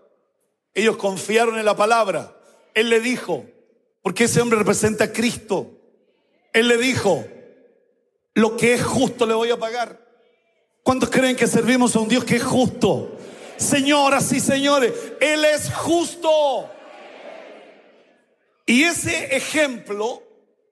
Ellos 0.72 0.96
confiaron 0.96 1.59
en 1.59 1.64
la 1.64 1.76
palabra. 1.76 2.38
Él 2.74 2.90
le 2.90 3.00
dijo, 3.00 3.44
porque 4.02 4.24
ese 4.24 4.40
hombre 4.40 4.59
representa 4.59 5.04
a 5.04 5.12
Cristo. 5.12 5.72
Él 6.52 6.68
le 6.68 6.76
dijo, 6.76 7.26
lo 8.35 8.57
que 8.57 8.74
es 8.74 8.85
justo 8.85 9.26
le 9.26 9.35
voy 9.35 9.50
a 9.50 9.59
pagar. 9.59 10.07
¿Cuántos 10.88 11.11
creen 11.11 11.37
que 11.37 11.46
servimos 11.46 11.94
a 11.94 12.01
un 12.01 12.09
Dios 12.09 12.24
que 12.24 12.37
es 12.37 12.42
justo? 12.42 13.14
Señoras 13.59 14.33
y 14.33 14.40
señores, 14.40 14.94
Él 15.20 15.44
es 15.44 15.70
justo. 15.70 16.70
Y 18.64 18.85
ese 18.85 19.37
ejemplo 19.37 20.22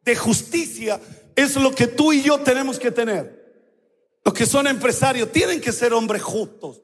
de 0.01 0.17
justicia 0.17 0.99
es 1.35 1.57
lo 1.57 1.71
que 1.71 1.87
tú 1.87 2.15
y 2.15 2.23
yo 2.23 2.41
tenemos 2.41 2.79
que 2.79 2.91
tener. 2.91 3.69
Los 4.25 4.33
que 4.33 4.47
son 4.47 4.67
empresarios 4.67 5.31
tienen 5.33 5.61
que 5.61 5.71
ser 5.71 5.93
hombres 5.93 6.23
justos, 6.23 6.81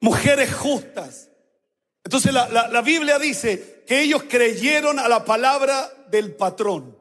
mujeres 0.00 0.52
justas. 0.52 1.30
Entonces 2.02 2.32
la, 2.32 2.48
la 2.48 2.82
Biblia 2.82 3.20
dice 3.20 3.84
que 3.86 4.00
ellos 4.00 4.24
creyeron 4.28 4.98
a 4.98 5.06
la 5.06 5.24
palabra 5.24 5.88
del 6.10 6.34
patrón. 6.34 6.98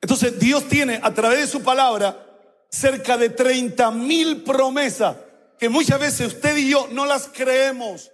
Entonces 0.00 0.40
Dios 0.40 0.68
tiene 0.68 0.98
a 1.00 1.14
través 1.14 1.38
de 1.38 1.46
su 1.46 1.62
palabra 1.62 2.29
cerca 2.70 3.16
de 3.16 3.30
30 3.30 3.90
mil 3.90 4.42
promesas 4.42 5.16
que 5.58 5.68
muchas 5.68 6.00
veces 6.00 6.28
usted 6.28 6.56
y 6.56 6.70
yo 6.70 6.88
no 6.90 7.04
las 7.04 7.28
creemos, 7.28 8.10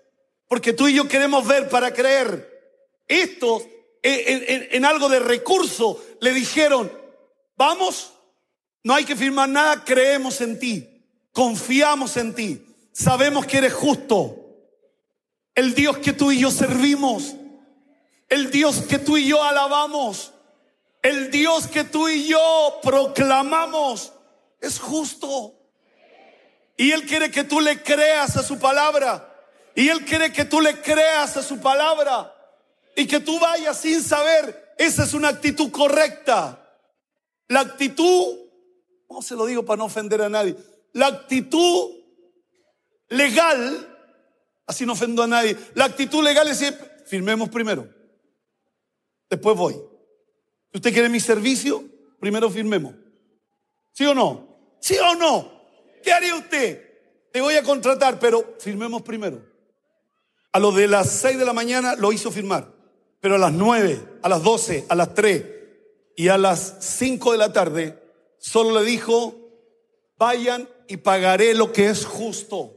porque 0.49 0.73
tú 0.73 0.89
y 0.89 0.95
yo 0.95 1.07
queremos 1.07 1.47
ver 1.47 1.69
para 1.69 1.93
creer. 1.93 2.53
Estos 3.07 3.63
en, 4.03 4.69
en 4.71 4.85
algo 4.85 5.09
de 5.09 5.21
recurso 5.21 6.03
le 6.21 6.33
dijeron, 6.33 6.91
vamos, 7.57 8.13
no 8.83 8.95
hay 8.95 9.05
que 9.05 9.17
firmar 9.17 9.49
nada, 9.49 9.85
creemos 9.85 10.41
en 10.41 10.59
ti, 10.59 11.05
confiamos 11.33 12.17
en 12.17 12.35
ti, 12.35 12.67
sabemos 12.93 13.47
que 13.47 13.59
eres 13.59 13.75
justo. 13.75 14.43
El 15.55 15.75
Dios 15.75 15.99
que 15.99 16.13
tú 16.13 16.33
y 16.33 16.41
yo 16.41 16.51
servimos, 16.51 17.35
el 18.29 18.51
Dios 18.51 18.83
que 18.83 18.99
tú 18.99 19.17
y 19.17 19.27
yo 19.29 19.43
alabamos, 19.43 20.33
el 21.03 21.31
Dios 21.31 21.67
que 21.67 21.85
tú 21.85 22.09
y 22.09 22.27
yo 22.27 22.79
proclamamos 22.83 24.13
es 24.67 24.79
justo. 24.79 25.55
Y 26.77 26.93
Él 26.93 27.07
quiere 27.07 27.31
que 27.31 27.45
tú 27.45 27.61
le 27.61 27.83
creas 27.83 28.37
a 28.37 28.43
su 28.43 28.59
palabra. 28.59 29.33
Y 29.75 29.89
Él 29.89 30.05
quiere 30.05 30.33
que 30.33 30.45
tú 30.45 30.61
le 30.61 30.81
creas 30.81 31.37
a 31.37 31.43
su 31.43 31.61
palabra. 31.61 32.33
Y 32.95 33.07
que 33.07 33.21
tú 33.21 33.39
vayas 33.39 33.81
sin 33.81 34.03
saber. 34.03 34.75
Esa 34.79 35.05
es 35.05 35.15
una 35.15 35.29
actitud 35.29 35.71
correcta. 35.71 36.63
La 37.49 37.61
actitud, 37.61 38.39
¿cómo 39.07 39.23
se 39.23 39.35
lo 39.35 39.47
digo 39.47 39.65
para 39.65 39.79
no 39.79 39.85
ofender 39.85 40.21
a 40.23 40.29
nadie? 40.29 40.57
La 40.93 41.07
actitud 41.07 41.97
legal, 43.09 43.97
así 44.67 44.85
no 44.85 44.93
ofendo 44.93 45.23
a 45.23 45.27
nadie. 45.27 45.57
La 45.75 45.85
actitud 45.85 46.23
legal 46.23 46.49
es 46.49 46.61
decir, 46.61 46.79
firmemos 47.07 47.49
primero. 47.49 47.89
Después 49.31 49.57
voy. 49.57 49.75
Si 50.73 50.79
usted 50.79 50.93
quiere 50.93 51.09
mi 51.09 51.21
servicio, 51.21 51.85
primero 52.21 52.51
firmemos. 52.51 52.95
¿Sí 53.93 54.05
o 54.05 54.15
no? 54.15 54.46
¿Sí 54.81 54.97
o 54.99 55.15
no? 55.15 55.51
¿Qué 56.03 56.13
haría 56.13 56.35
usted? 56.35 56.87
Te 57.33 57.41
voy 57.41 57.55
a 57.55 57.63
contratar, 57.63 58.19
pero 58.19 58.55
firmemos 58.59 59.03
primero. 59.03 59.43
A 60.53 60.59
lo 60.59 60.73
de 60.73 60.89
las 60.89 61.11
6 61.11 61.39
de 61.39 61.45
la 61.45 61.53
mañana 61.53 61.95
lo 61.97 62.13
hizo 62.13 62.31
firmar, 62.31 62.73
pero 63.21 63.35
a 63.35 63.39
las 63.39 63.53
9, 63.53 64.01
a 64.23 64.29
las 64.29 64.43
12, 64.43 64.87
a 64.89 64.95
las 64.95 65.13
3 65.15 65.45
y 66.17 66.29
a 66.29 66.39
las 66.39 66.77
5 66.81 67.33
de 67.33 67.39
la 67.39 67.53
tarde 67.53 68.03
solo 68.39 68.81
le 68.81 68.87
dijo, 68.87 69.35
vayan 70.17 70.69
y 70.89 70.97
pagaré 70.97 71.55
lo 71.55 71.73
que 71.73 71.89
es 71.89 72.05
justo. 72.05 72.73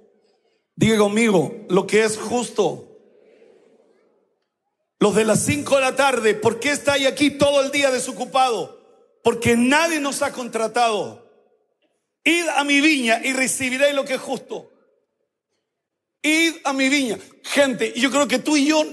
Diga 0.75 0.97
conmigo, 0.97 1.55
lo 1.69 1.87
que 1.87 2.03
es 2.03 2.17
justo. 2.17 2.85
Los 4.99 5.15
de 5.15 5.23
las 5.23 5.39
5 5.45 5.75
de 5.75 5.81
la 5.81 5.95
tarde, 5.95 6.33
¿por 6.33 6.59
qué 6.59 6.71
está 6.71 6.93
ahí 6.93 7.05
aquí 7.05 7.31
todo 7.31 7.61
el 7.61 7.71
día 7.71 7.91
desocupado? 7.91 8.79
Porque 9.23 9.55
nadie 9.55 10.01
nos 10.01 10.21
ha 10.21 10.33
contratado. 10.33 11.18
Id 12.23 12.47
a 12.55 12.63
mi 12.63 12.81
viña 12.81 13.21
y 13.23 13.33
recibiréis 13.33 13.95
lo 13.95 14.05
que 14.05 14.15
es 14.15 14.21
justo. 14.21 14.71
Id 16.21 16.55
a 16.63 16.73
mi 16.73 16.89
viña. 16.89 17.17
Gente, 17.43 17.93
yo 17.95 18.11
creo 18.11 18.27
que 18.27 18.39
tú 18.39 18.57
y 18.57 18.65
yo, 18.65 18.83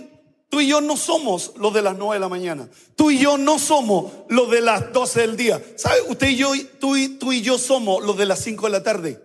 tú 0.48 0.60
y 0.60 0.68
yo 0.68 0.80
no 0.80 0.96
somos 0.96 1.52
los 1.56 1.74
de 1.74 1.82
las 1.82 1.96
9 1.96 2.14
de 2.14 2.20
la 2.20 2.28
mañana. 2.28 2.68
Tú 2.94 3.10
y 3.10 3.18
yo 3.18 3.36
no 3.36 3.58
somos 3.58 4.12
los 4.28 4.50
de 4.50 4.60
las 4.60 4.92
12 4.92 5.20
del 5.20 5.36
día. 5.36 5.62
¿Sabe? 5.76 6.02
Usted 6.08 6.28
y 6.28 6.36
yo, 6.36 6.52
tú 6.78 6.96
y, 6.96 7.08
tú 7.08 7.32
y 7.32 7.42
yo 7.42 7.58
somos 7.58 8.04
los 8.04 8.16
de 8.16 8.26
las 8.26 8.40
5 8.40 8.66
de 8.66 8.72
la 8.72 8.82
tarde. 8.82 9.22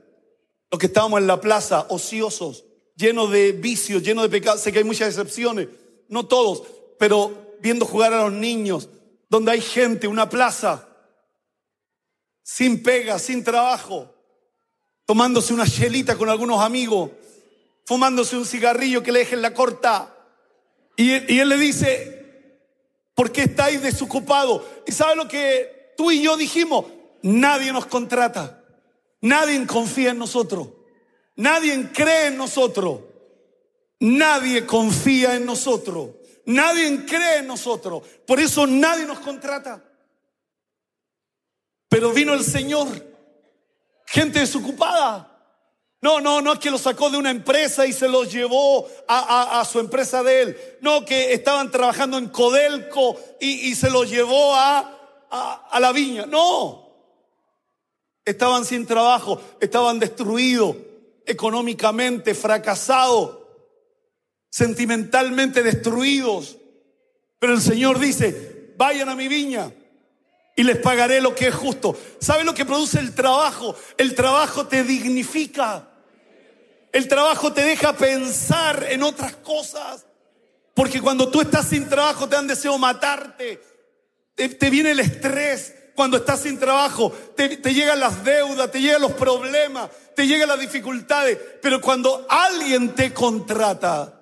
Los 0.71 0.79
que 0.79 0.87
estábamos 0.87 1.19
en 1.19 1.27
la 1.27 1.41
plaza, 1.41 1.85
ociosos, 1.89 2.65
llenos 2.95 3.29
de 3.31 3.51
vicios, 3.51 4.01
llenos 4.01 4.23
de 4.23 4.29
pecados. 4.29 4.61
Sé 4.61 4.71
que 4.71 4.79
hay 4.79 4.85
muchas 4.85 5.09
excepciones 5.09 5.67
no 6.11 6.25
todos, 6.25 6.63
pero 6.99 7.55
viendo 7.61 7.85
jugar 7.85 8.13
a 8.13 8.23
los 8.23 8.33
niños, 8.33 8.89
donde 9.29 9.51
hay 9.51 9.61
gente, 9.61 10.07
una 10.07 10.29
plaza, 10.29 10.89
sin 12.53 12.83
pega, 12.83 13.17
sin 13.17 13.45
trabajo, 13.45 14.13
tomándose 15.05 15.53
una 15.53 15.65
chelita 15.65 16.17
con 16.17 16.27
algunos 16.27 16.61
amigos, 16.61 17.11
fumándose 17.85 18.35
un 18.35 18.45
cigarrillo 18.45 19.01
que 19.01 19.13
le 19.13 19.19
dejen 19.19 19.41
la 19.41 19.53
corta. 19.53 20.13
Y, 20.97 21.33
y 21.33 21.39
él 21.39 21.47
le 21.47 21.57
dice, 21.57 22.59
¿por 23.15 23.31
qué 23.31 23.43
estáis 23.43 23.81
desocupados? 23.81 24.63
¿Y 24.85 24.91
sabe 24.91 25.15
lo 25.15 25.29
que 25.29 25.93
tú 25.95 26.11
y 26.11 26.21
yo 26.21 26.35
dijimos? 26.35 26.85
Nadie 27.21 27.71
nos 27.71 27.85
contrata, 27.85 28.61
nadie 29.21 29.65
confía 29.65 30.11
en 30.11 30.17
nosotros, 30.17 30.67
nadie 31.37 31.89
cree 31.93 32.27
en 32.27 32.37
nosotros. 32.37 32.99
Nadie 34.01 34.65
confía 34.65 35.35
en 35.35 35.45
nosotros. 35.45 36.09
Nadie 36.47 37.05
cree 37.05 37.37
en 37.37 37.47
nosotros. 37.47 38.01
Por 38.25 38.39
eso 38.39 38.65
nadie 38.65 39.05
nos 39.05 39.19
contrata. 39.19 39.90
Pero 41.91 42.13
vino 42.13 42.33
el 42.33 42.45
Señor. 42.45 42.87
Gente 44.05 44.39
desocupada. 44.39 45.27
No, 45.99 46.21
no, 46.21 46.41
no 46.41 46.53
es 46.53 46.59
que 46.59 46.71
lo 46.71 46.77
sacó 46.77 47.09
de 47.09 47.17
una 47.17 47.31
empresa 47.31 47.85
y 47.85 47.91
se 47.91 48.07
los 48.07 48.31
llevó 48.31 48.87
a, 49.09 49.61
su 49.69 49.77
empresa 49.77 50.23
de 50.23 50.41
él. 50.41 50.77
No, 50.79 51.03
que 51.03 51.33
estaban 51.33 51.69
trabajando 51.69 52.17
en 52.17 52.29
Codelco 52.29 53.19
y, 53.41 53.69
y 53.69 53.75
se 53.75 53.89
los 53.89 54.09
llevó 54.09 54.55
a, 54.55 55.27
a 55.69 55.79
la 55.81 55.91
viña. 55.91 56.25
No. 56.25 56.95
Estaban 58.23 58.63
sin 58.63 58.87
trabajo, 58.87 59.41
estaban 59.59 59.99
destruidos 59.99 60.77
económicamente, 61.25 62.33
fracasados 62.33 63.37
sentimentalmente 64.49 65.61
destruidos. 65.61 66.57
Pero 67.37 67.53
el 67.53 67.61
Señor 67.61 67.99
dice, 67.99 68.75
vayan 68.77 69.09
a 69.09 69.15
mi 69.15 69.27
viña 69.27 69.73
y 70.55 70.63
les 70.63 70.77
pagaré 70.77 71.21
lo 71.21 71.33
que 71.33 71.47
es 71.47 71.55
justo. 71.55 71.97
¿Sabe 72.19 72.43
lo 72.43 72.53
que 72.53 72.65
produce 72.65 72.99
el 72.99 73.15
trabajo? 73.15 73.75
El 73.97 74.15
trabajo 74.15 74.67
te 74.67 74.83
dignifica. 74.83 75.87
El 76.91 77.07
trabajo 77.07 77.53
te 77.53 77.61
deja 77.61 77.93
pensar 77.93 78.85
en 78.89 79.03
otras 79.03 79.35
cosas. 79.37 80.05
Porque 80.73 81.01
cuando 81.01 81.29
tú 81.29 81.41
estás 81.41 81.67
sin 81.67 81.87
trabajo 81.87 82.27
te 82.27 82.35
dan 82.35 82.47
deseo 82.47 82.77
matarte. 82.77 83.61
Te, 84.35 84.69
viene 84.69 84.91
el 84.91 84.99
estrés 84.99 85.73
cuando 85.95 86.17
estás 86.17 86.41
sin 86.41 86.59
trabajo. 86.59 87.11
Te, 87.35 87.57
te 87.57 87.73
llegan 87.73 87.99
las 87.99 88.23
deudas, 88.23 88.71
te 88.71 88.81
llegan 88.81 89.01
los 89.01 89.13
problemas, 89.13 89.89
te 90.15 90.27
llegan 90.27 90.49
las 90.49 90.59
dificultades. 90.59 91.37
Pero 91.61 91.79
cuando 91.79 92.25
alguien 92.29 92.93
te 92.93 93.13
contrata, 93.13 94.21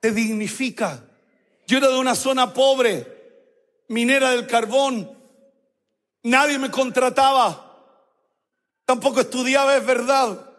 te 0.00 0.12
dignifica. 0.12 1.02
Yo 1.66 1.78
era 1.78 1.88
de 1.88 1.98
una 1.98 2.14
zona 2.14 2.52
pobre, 2.52 3.06
minera 3.88 4.30
del 4.30 4.46
carbón. 4.46 5.13
Nadie 6.24 6.58
me 6.58 6.70
contrataba. 6.70 7.60
Tampoco 8.84 9.20
estudiaba, 9.20 9.76
es 9.76 9.86
verdad. 9.86 10.50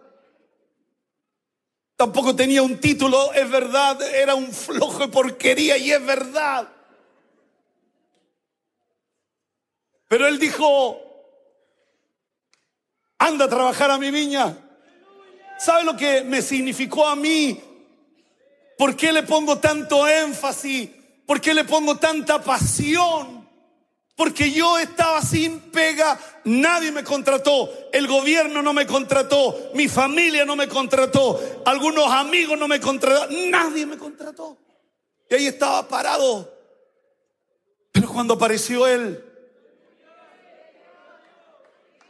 Tampoco 1.96 2.36
tenía 2.36 2.62
un 2.64 2.80
título, 2.80 3.34
es 3.34 3.50
verdad. 3.50 4.02
Era 4.02 4.34
un 4.36 4.52
flojo 4.52 5.00
de 5.00 5.08
porquería 5.10 5.78
y 5.78 5.92
es 5.92 6.06
verdad. 6.06 6.70
Pero 10.08 10.28
él 10.28 10.40
dijo, 10.40 11.02
anda 13.18 13.46
a 13.46 13.50
trabajar 13.50 13.92
a 13.92 13.98
mi 13.98 14.10
viña. 14.10 14.58
¿Sabe 15.60 15.84
lo 15.84 15.96
que 15.96 16.24
me 16.24 16.42
significó 16.42 17.08
a 17.08 17.16
mí 17.16 17.62
¿Por 18.78 18.96
qué 18.96 19.12
le 19.12 19.24
pongo 19.24 19.60
tanto 19.60 20.08
énfasis? 20.08 20.90
¿Por 21.26 21.40
qué 21.40 21.54
le 21.54 21.64
pongo 21.64 21.98
tanta 21.98 22.42
pasión? 22.42 23.35
Porque 24.16 24.50
yo 24.52 24.78
estaba 24.78 25.22
sin 25.22 25.60
pega, 25.72 26.18
nadie 26.46 26.92
me 26.92 27.04
contrató, 27.04 27.70
el 27.92 28.08
gobierno 28.08 28.62
no 28.62 28.72
me 28.72 28.88
contrató, 28.88 29.72
mi 29.74 29.90
familia 29.90 30.46
no 30.46 30.56
me 30.56 30.70
contrató, 30.70 31.62
algunos 31.66 32.10
amigos 32.10 32.58
no 32.58 32.68
me 32.68 32.80
contrataron, 32.80 33.52
nadie 33.52 33.86
me 33.86 33.98
contrató. 33.98 34.58
Y 35.30 35.36
ahí 35.36 35.48
estaba 35.48 35.86
parado. 35.88 36.50
Pero 37.92 38.08
cuando 38.08 38.36
apareció 38.36 38.88
él, 38.88 39.22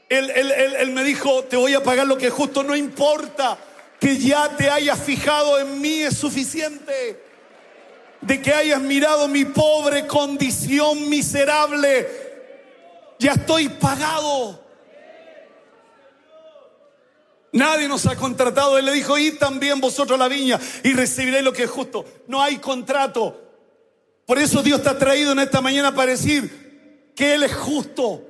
él, 0.09 0.29
él, 0.29 0.51
él 0.51 0.91
me 0.91 1.03
dijo, 1.03 1.43
te 1.45 1.57
voy 1.57 1.73
a 1.73 1.81
pagar 1.81 2.05
lo 2.05 2.19
que 2.19 2.27
es 2.27 2.33
justo, 2.33 2.61
no 2.61 2.75
importa 2.75 3.57
que 3.99 4.15
ya 4.19 4.55
te 4.55 4.69
hayas 4.69 4.99
fijado 4.99 5.57
en 5.57 5.81
mí 5.81 6.01
es 6.01 6.15
suficiente. 6.15 7.24
De 8.25 8.41
que 8.41 8.53
hayas 8.53 8.81
mirado 8.81 9.27
mi 9.27 9.45
pobre 9.45 10.07
condición 10.07 11.09
miserable. 11.09 12.07
Ya 13.19 13.33
estoy 13.33 13.69
pagado. 13.69 14.63
Nadie 17.51 17.87
nos 17.87 18.05
ha 18.05 18.15
contratado. 18.15 18.77
Él 18.77 18.85
le 18.85 18.91
dijo, 18.91 19.17
y 19.17 19.31
también 19.31 19.79
vosotros 19.79 20.19
la 20.19 20.27
viña 20.27 20.59
y 20.83 20.93
recibiréis 20.93 21.43
lo 21.43 21.53
que 21.53 21.63
es 21.63 21.69
justo. 21.69 22.03
No 22.27 22.41
hay 22.41 22.57
contrato. 22.57 23.41
Por 24.25 24.39
eso 24.39 24.61
Dios 24.63 24.81
te 24.81 24.89
ha 24.89 24.97
traído 24.97 25.31
en 25.31 25.39
esta 25.39 25.61
mañana 25.61 25.93
para 25.93 26.11
decir 26.11 27.11
que 27.15 27.35
Él 27.35 27.43
es 27.43 27.53
justo. 27.53 28.21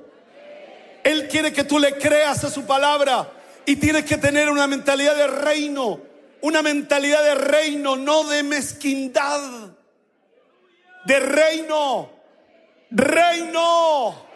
Él 1.02 1.26
quiere 1.28 1.52
que 1.52 1.64
tú 1.64 1.78
le 1.78 1.96
creas 1.96 2.44
a 2.44 2.50
su 2.50 2.66
palabra 2.66 3.32
y 3.64 3.76
tienes 3.76 4.04
que 4.04 4.16
tener 4.16 4.48
una 4.48 4.66
mentalidad 4.66 5.16
de 5.16 5.26
reino, 5.26 6.00
una 6.40 6.62
mentalidad 6.62 7.22
de 7.22 7.34
reino, 7.34 7.96
no 7.96 8.24
de 8.24 8.42
mezquindad, 8.42 9.70
de 11.06 11.20
reino, 11.20 12.10
reino. 12.90 14.26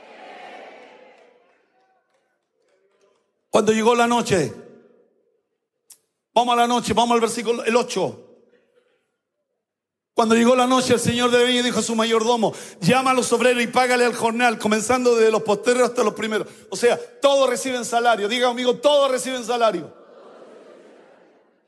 Cuando 3.51 3.73
llegó 3.73 3.95
la 3.97 4.07
noche, 4.07 4.53
vamos 6.33 6.53
a 6.53 6.57
la 6.57 6.67
noche, 6.69 6.93
vamos 6.93 7.15
al 7.15 7.21
versículo 7.21 7.65
el 7.65 7.75
8. 7.75 8.27
Cuando 10.15 10.35
llegó 10.35 10.55
la 10.55 10.67
noche, 10.67 10.95
el 10.95 11.01
Señor 11.01 11.31
de 11.31 11.51
y 11.51 11.63
dijo 11.63 11.81
a 11.81 11.83
su 11.83 11.97
mayordomo, 11.97 12.53
llama 12.81 13.11
a 13.11 13.15
los 13.15 13.33
obreros 13.33 13.63
y 13.63 13.67
págale 13.67 14.05
al 14.05 14.15
jornal, 14.15 14.59
comenzando 14.59 15.17
desde 15.17 15.33
los 15.33 15.43
posteros 15.43 15.89
hasta 15.89 16.05
los 16.05 16.15
primeros. 16.15 16.47
O 16.69 16.77
sea, 16.77 16.99
todos 17.21 17.49
reciben 17.49 17.85
salario. 17.85 18.29
Diga 18.29 18.49
amigo, 18.49 18.77
todos 18.77 19.11
reciben 19.11 19.45
salario. 19.45 19.93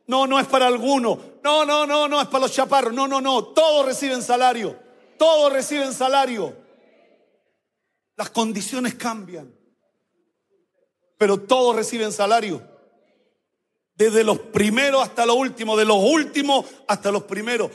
No, 0.07 0.27
no 0.27 0.39
es 0.39 0.47
para 0.47 0.67
alguno. 0.67 1.19
No, 1.43 1.65
no, 1.65 1.87
no, 1.87 2.07
no 2.09 2.21
es 2.21 2.27
para 2.29 2.41
los 2.41 2.53
chaparros. 2.53 2.93
No, 2.93 3.09
no, 3.09 3.21
no. 3.21 3.45
Todos 3.45 3.87
reciben 3.87 4.23
salario. 4.23 4.82
Todos 5.23 5.53
reciben 5.53 5.93
salario. 5.93 6.53
Las 8.17 8.31
condiciones 8.31 8.97
cambian. 8.97 9.55
Pero 11.17 11.39
todos 11.39 11.77
reciben 11.77 12.11
salario. 12.11 12.61
Desde 13.95 14.25
los 14.25 14.41
primeros 14.41 15.01
hasta 15.01 15.25
los 15.25 15.37
últimos. 15.37 15.79
De 15.79 15.85
los 15.85 15.99
últimos 15.99 16.67
hasta 16.89 17.13
los 17.13 17.23
primeros. 17.23 17.71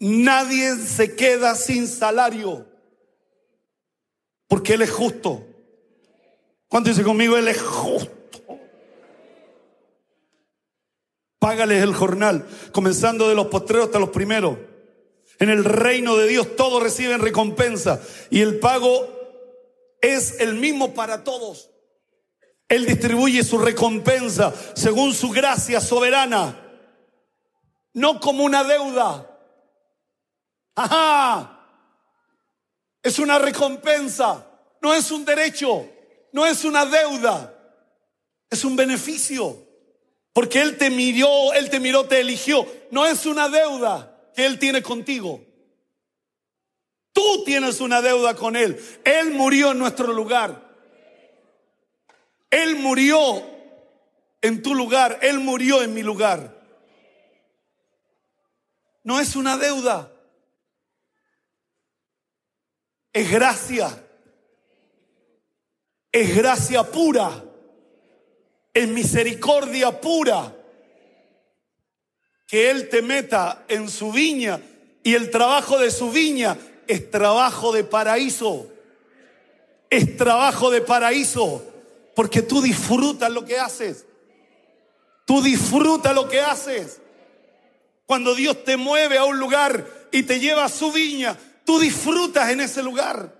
Nadie 0.00 0.76
se 0.76 1.14
queda 1.14 1.56
sin 1.56 1.86
salario. 1.86 2.66
Porque 4.46 4.72
Él 4.72 4.80
es 4.80 4.90
justo. 4.90 5.46
¿Cuánto 6.68 6.88
dice 6.88 7.04
conmigo? 7.04 7.36
Él 7.36 7.48
es 7.48 7.60
justo. 7.60 8.14
Págales 11.38 11.82
el 11.82 11.94
jornal, 11.94 12.48
comenzando 12.72 13.28
de 13.28 13.34
los 13.34 13.48
postreros 13.48 13.88
hasta 13.88 13.98
los 13.98 14.08
primeros. 14.08 14.67
En 15.38 15.50
el 15.50 15.64
reino 15.64 16.16
de 16.16 16.26
Dios 16.26 16.56
todos 16.56 16.82
reciben 16.82 17.20
recompensa 17.20 18.00
y 18.28 18.40
el 18.40 18.58
pago 18.58 19.08
es 20.00 20.40
el 20.40 20.54
mismo 20.54 20.94
para 20.94 21.22
todos. 21.22 21.70
Él 22.68 22.84
distribuye 22.86 23.44
su 23.44 23.58
recompensa 23.58 24.52
según 24.74 25.14
su 25.14 25.30
gracia 25.30 25.80
soberana, 25.80 26.60
no 27.94 28.20
como 28.20 28.44
una 28.44 28.64
deuda. 28.64 29.24
Ajá. 30.74 31.54
Es 33.02 33.18
una 33.18 33.38
recompensa, 33.38 34.44
no 34.82 34.92
es 34.92 35.10
un 35.10 35.24
derecho, 35.24 35.88
no 36.32 36.46
es 36.46 36.64
una 36.64 36.84
deuda, 36.84 37.54
es 38.50 38.64
un 38.64 38.74
beneficio. 38.74 39.66
Porque 40.32 40.60
Él 40.60 40.76
te 40.76 40.90
miró, 40.90 41.52
Él 41.54 41.70
te 41.70 41.80
miró, 41.80 42.04
te 42.04 42.20
eligió. 42.20 42.66
No 42.90 43.06
es 43.06 43.24
una 43.24 43.48
deuda 43.48 44.07
Él 44.38 44.58
tiene 44.58 44.82
contigo. 44.82 45.44
Tú 47.12 47.44
tienes 47.44 47.80
una 47.80 48.00
deuda 48.00 48.34
con 48.34 48.56
Él. 48.56 48.80
Él 49.04 49.30
murió 49.32 49.72
en 49.72 49.78
nuestro 49.78 50.12
lugar. 50.12 50.66
Él 52.50 52.76
murió 52.76 53.44
en 54.40 54.62
tu 54.62 54.74
lugar. 54.74 55.18
Él 55.22 55.38
murió 55.40 55.82
en 55.82 55.94
mi 55.94 56.02
lugar. 56.02 56.56
No 59.04 59.20
es 59.20 59.36
una 59.36 59.56
deuda 59.56 60.12
es 63.18 63.30
gracia. 63.32 64.04
Es 66.12 66.36
gracia 66.36 66.84
pura. 66.84 67.44
Es 68.72 68.88
misericordia 68.88 70.00
pura. 70.00 70.54
Que 72.48 72.70
Él 72.70 72.88
te 72.88 73.00
meta 73.00 73.64
en 73.68 73.88
su 73.88 74.10
viña 74.10 74.60
y 75.04 75.14
el 75.14 75.30
trabajo 75.30 75.78
de 75.78 75.92
su 75.92 76.10
viña 76.10 76.58
es 76.88 77.08
trabajo 77.08 77.70
de 77.70 77.84
paraíso. 77.84 78.66
Es 79.88 80.16
trabajo 80.16 80.70
de 80.72 80.80
paraíso. 80.80 81.64
Porque 82.16 82.42
tú 82.42 82.60
disfrutas 82.60 83.30
lo 83.30 83.44
que 83.44 83.60
haces. 83.60 84.04
Tú 85.24 85.40
disfrutas 85.42 86.12
lo 86.12 86.28
que 86.28 86.40
haces. 86.40 87.00
Cuando 88.04 88.34
Dios 88.34 88.64
te 88.64 88.76
mueve 88.76 89.16
a 89.16 89.24
un 89.24 89.38
lugar 89.38 89.86
y 90.10 90.24
te 90.24 90.40
lleva 90.40 90.64
a 90.64 90.68
su 90.68 90.90
viña, 90.90 91.38
Tú 91.68 91.78
disfrutas 91.78 92.48
en 92.48 92.62
ese 92.62 92.82
lugar. 92.82 93.30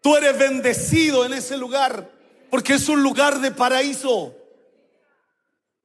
Tú 0.00 0.16
eres 0.16 0.38
bendecido 0.38 1.26
en 1.26 1.34
ese 1.34 1.58
lugar 1.58 2.10
porque 2.48 2.72
es 2.72 2.88
un 2.88 3.02
lugar 3.02 3.40
de 3.40 3.50
paraíso. 3.50 4.34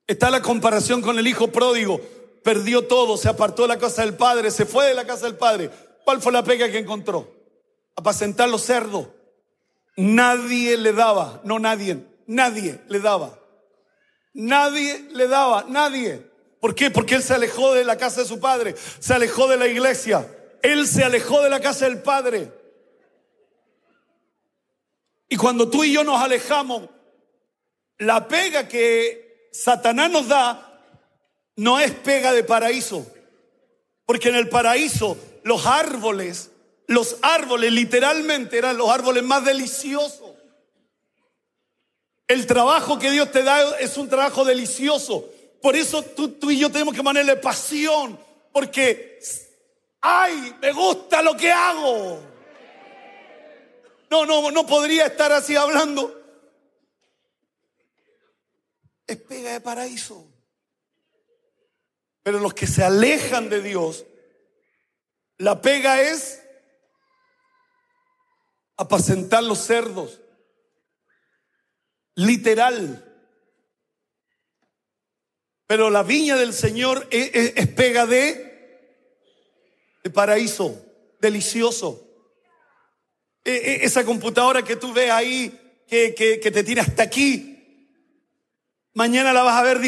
Está 0.08 0.30
la 0.30 0.42
comparación 0.42 1.02
con 1.02 1.20
el 1.20 1.28
hijo 1.28 1.52
pródigo. 1.52 2.00
Perdió 2.48 2.88
todo, 2.88 3.18
se 3.18 3.28
apartó 3.28 3.64
de 3.64 3.68
la 3.68 3.78
casa 3.78 4.04
del 4.04 4.16
padre, 4.16 4.52
se 4.52 4.66
fue 4.66 4.86
de 4.86 4.94
la 4.94 5.06
casa 5.06 5.26
del 5.26 5.36
padre. 5.36 5.70
¿Cuál 6.06 6.22
fue 6.22 6.32
la 6.32 6.46
pega 6.46 6.72
que 6.72 6.78
encontró? 6.78 7.30
Apacentar 7.94 8.48
los 8.48 8.62
cerdos. 8.62 9.10
Nadie 9.98 10.78
le 10.78 10.94
daba, 10.94 11.42
no 11.44 11.60
nadie, 11.60 12.06
nadie 12.26 12.80
le 12.88 13.02
daba. 13.02 13.38
Nadie 14.34 15.10
le 15.12 15.28
daba, 15.28 15.66
nadie. 15.68 16.26
¿Por 16.62 16.74
qué? 16.74 16.90
Porque 16.90 17.16
él 17.16 17.22
se 17.22 17.34
alejó 17.34 17.74
de 17.74 17.84
la 17.84 17.98
casa 17.98 18.22
de 18.22 18.28
su 18.28 18.40
padre, 18.40 18.78
se 19.00 19.14
alejó 19.14 19.50
de 19.50 19.58
la 19.58 19.68
iglesia, 19.68 20.26
él 20.64 20.88
se 20.88 21.04
alejó 21.04 21.42
de 21.42 21.50
la 21.50 21.60
casa 21.60 21.84
del 21.84 22.02
Padre. 22.02 22.50
Y 25.28 25.36
cuando 25.36 25.70
tú 25.70 25.84
y 25.84 25.92
yo 25.92 26.06
nos 26.06 26.22
alejamos, 26.22 26.84
la 27.98 28.26
pega 28.30 28.70
que 28.70 29.50
Satanás 29.52 30.10
nos 30.10 30.30
da 30.30 30.67
no 31.58 31.80
es 31.80 31.92
pega 31.92 32.32
de 32.32 32.44
paraíso. 32.44 33.06
Porque 34.06 34.30
en 34.30 34.36
el 34.36 34.48
paraíso 34.48 35.18
los 35.44 35.66
árboles, 35.66 36.52
los 36.88 37.18
árboles 37.22 37.74
literalmente 37.74 38.58
eran 38.58 38.78
los 38.78 38.90
árboles 38.90 39.24
más 39.24 39.44
deliciosos. 39.44 40.32
El 42.28 42.46
trabajo 42.46 43.00
que 43.00 43.12
Dios 43.12 43.32
te 43.32 43.44
da 43.44 43.78
es 43.80 43.98
un 43.98 44.08
trabajo 44.08 44.46
delicioso. 44.46 45.26
Por 45.62 45.76
eso 45.76 46.04
tú, 46.04 46.30
tú 46.30 46.52
y 46.52 46.60
yo 46.60 46.72
tenemos 46.72 46.94
que 46.94 47.04
ponerle 47.04 47.36
pasión. 47.38 48.18
Porque 48.52 49.20
ay, 50.02 50.56
me 50.62 50.72
gusta 50.72 51.22
lo 51.22 51.36
que 51.36 51.52
hago. 51.52 52.20
No, 54.10 54.26
no, 54.26 54.52
no 54.52 54.66
podría 54.66 55.08
estar 55.08 55.32
así 55.32 55.56
hablando. 55.56 56.14
Es 59.06 59.18
pega 59.18 59.54
de 59.54 59.62
paraíso. 59.62 60.27
Pero 62.28 62.42
los 62.42 62.54
que 62.54 62.68
se 62.68 62.84
alejan 62.84 63.50
de 63.50 63.62
Dios, 63.62 64.06
la 65.38 65.62
pega 65.62 66.02
es 66.02 66.44
apacentar 68.76 69.42
los 69.46 69.60
cerdos. 69.60 70.20
Literal. 72.16 73.02
Pero 75.68 75.90
la 75.90 76.04
viña 76.04 76.36
del 76.36 76.52
Señor 76.52 77.08
es, 77.12 77.54
es 77.56 77.68
pega 77.70 78.06
de 78.06 80.04
paraíso, 80.14 80.86
delicioso. 81.22 82.14
E, 83.46 83.54
e, 83.54 83.86
esa 83.86 84.04
computadora 84.04 84.66
que 84.66 84.76
tú 84.76 84.92
ves 84.92 85.12
ahí, 85.12 85.86
que, 85.88 86.14
que, 86.14 86.52
te 86.52 86.66
tiene 86.66 86.82
hasta 86.82 87.04
aquí, 87.04 87.57
Mañana 88.98 89.32
la 89.32 89.44
vas 89.44 89.60
a 89.60 89.62
ver 89.62 89.80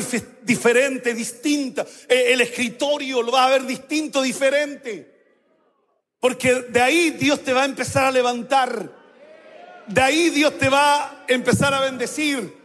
diferente, 0.44 1.16
distinta. 1.16 1.84
E, 2.08 2.32
el 2.32 2.42
escritorio 2.42 3.24
lo 3.24 3.32
vas 3.32 3.48
a 3.48 3.50
ver 3.50 3.66
distinto, 3.66 4.22
diferente. 4.22 5.12
Porque 6.20 6.54
de 6.70 6.80
ahí 6.80 7.10
Dios 7.10 7.44
te 7.44 7.52
va 7.52 7.64
a 7.64 7.66
empezar 7.66 8.06
a 8.06 8.12
levantar. 8.12 8.88
De 9.88 10.00
ahí 10.00 10.30
Dios 10.30 10.60
te 10.60 10.70
va 10.70 11.06
a 11.06 11.26
empezar 11.28 11.74
a 11.74 11.80
bendecir. 11.80 12.56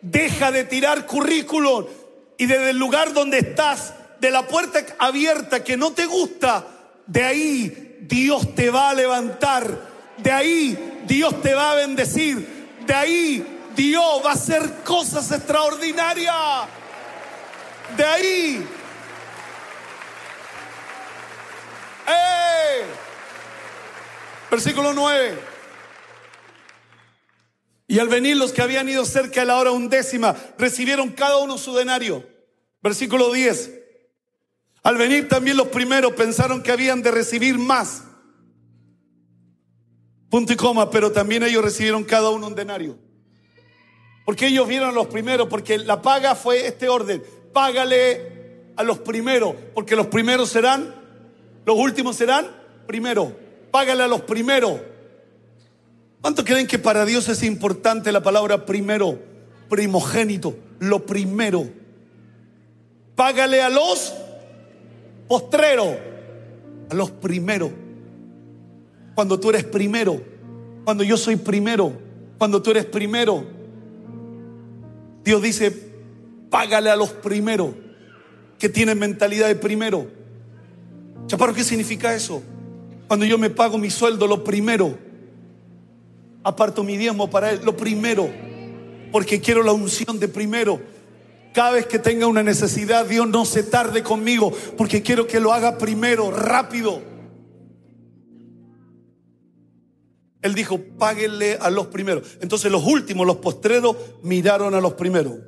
Deja 0.00 0.50
de 0.50 0.64
tirar 0.64 1.06
currículum 1.06 1.86
y 2.38 2.46
desde 2.46 2.70
el 2.70 2.76
lugar 2.76 3.12
donde 3.12 3.38
estás, 3.38 3.94
de 4.18 4.32
la 4.32 4.48
puerta 4.48 4.84
abierta 4.98 5.62
que 5.62 5.76
no 5.76 5.92
te 5.92 6.06
gusta, 6.06 6.66
de 7.06 7.22
ahí 7.22 7.98
Dios 8.00 8.52
te 8.56 8.68
va 8.68 8.90
a 8.90 8.94
levantar, 8.94 9.78
de 10.18 10.32
ahí 10.32 11.02
Dios 11.06 11.40
te 11.40 11.54
va 11.54 11.70
a 11.70 11.76
bendecir, 11.76 12.74
de 12.84 12.94
ahí 12.94 13.53
Dios 13.74 14.22
va 14.24 14.30
a 14.30 14.34
hacer 14.34 14.82
cosas 14.84 15.30
extraordinarias, 15.30 16.34
de 17.96 18.04
ahí. 18.04 18.66
¡Eh! 22.08 22.82
Versículo 24.50 24.92
9. 24.92 25.38
Y 27.86 27.98
al 27.98 28.08
venir 28.08 28.36
los 28.36 28.52
que 28.52 28.62
habían 28.62 28.88
ido 28.88 29.04
cerca 29.04 29.40
de 29.40 29.46
la 29.46 29.56
hora 29.56 29.70
undécima, 29.70 30.34
recibieron 30.58 31.10
cada 31.10 31.38
uno 31.38 31.58
su 31.58 31.74
denario. 31.74 32.26
Versículo 32.82 33.32
10. 33.32 33.70
Al 34.82 34.96
venir 34.96 35.28
también 35.28 35.56
los 35.56 35.68
primeros 35.68 36.12
pensaron 36.12 36.62
que 36.62 36.72
habían 36.72 37.02
de 37.02 37.10
recibir 37.10 37.58
más, 37.58 38.04
Punto 40.34 40.52
y 40.52 40.56
coma, 40.56 40.90
pero 40.90 41.12
también 41.12 41.44
ellos 41.44 41.62
recibieron 41.62 42.02
cada 42.02 42.30
uno 42.30 42.48
un 42.48 42.56
denario. 42.56 42.98
Porque 44.24 44.46
ellos 44.46 44.66
vieron 44.66 44.88
a 44.88 44.92
los 44.92 45.06
primeros, 45.06 45.48
porque 45.48 45.78
la 45.78 46.00
paga 46.00 46.34
fue 46.34 46.66
este 46.66 46.88
orden. 46.88 47.22
Págale 47.52 48.34
a 48.76 48.82
los 48.82 48.98
primeros, 48.98 49.54
porque 49.74 49.96
los 49.96 50.06
primeros 50.06 50.48
serán, 50.48 50.94
los 51.64 51.76
últimos 51.76 52.16
serán 52.16 52.46
primero. 52.86 53.36
Págale 53.70 54.02
a 54.02 54.08
los 54.08 54.22
primeros. 54.22 54.80
¿Cuánto 56.20 56.44
creen 56.44 56.66
que 56.66 56.78
para 56.78 57.04
Dios 57.04 57.28
es 57.28 57.42
importante 57.42 58.10
la 58.10 58.22
palabra 58.22 58.64
primero, 58.64 59.18
primogénito, 59.68 60.56
lo 60.78 61.04
primero? 61.04 61.68
Págale 63.14 63.60
a 63.60 63.68
los 63.68 64.14
postreros, 65.28 65.96
a 66.88 66.94
los 66.94 67.10
primeros. 67.10 67.70
Cuando 69.14 69.38
tú 69.38 69.50
eres 69.50 69.64
primero, 69.64 70.20
cuando 70.84 71.04
yo 71.04 71.16
soy 71.16 71.36
primero, 71.36 71.92
cuando 72.38 72.62
tú 72.62 72.70
eres 72.70 72.86
primero, 72.86 73.44
Dios 75.24 75.42
dice, 75.42 75.72
págale 76.50 76.90
a 76.90 76.96
los 76.96 77.10
primeros 77.10 77.70
que 78.58 78.68
tienen 78.68 78.98
mentalidad 78.98 79.48
de 79.48 79.56
primero. 79.56 80.06
Chaparro, 81.26 81.54
¿qué 81.54 81.64
significa 81.64 82.14
eso? 82.14 82.42
Cuando 83.08 83.26
yo 83.26 83.38
me 83.38 83.50
pago 83.50 83.78
mi 83.78 83.90
sueldo, 83.90 84.26
lo 84.26 84.44
primero, 84.44 84.96
aparto 86.42 86.84
mi 86.84 86.96
diezmo 86.96 87.30
para 87.30 87.50
él, 87.50 87.60
lo 87.64 87.76
primero, 87.76 88.30
porque 89.10 89.40
quiero 89.40 89.62
la 89.62 89.72
unción 89.72 90.20
de 90.20 90.28
primero. 90.28 90.80
Cada 91.54 91.72
vez 91.72 91.86
que 91.86 91.98
tenga 91.98 92.26
una 92.26 92.42
necesidad, 92.42 93.06
Dios 93.06 93.28
no 93.28 93.44
se 93.44 93.62
tarde 93.62 94.02
conmigo, 94.02 94.52
porque 94.76 95.02
quiero 95.02 95.26
que 95.26 95.40
lo 95.40 95.52
haga 95.52 95.78
primero, 95.78 96.30
rápido. 96.30 97.13
Él 100.44 100.54
dijo, 100.54 100.78
páguenle 100.98 101.56
a 101.56 101.70
los 101.70 101.86
primeros. 101.86 102.36
Entonces 102.42 102.70
los 102.70 102.84
últimos, 102.84 103.26
los 103.26 103.38
postreros, 103.38 103.96
miraron 104.22 104.74
a 104.74 104.80
los 104.82 104.92
primeros. 104.92 105.38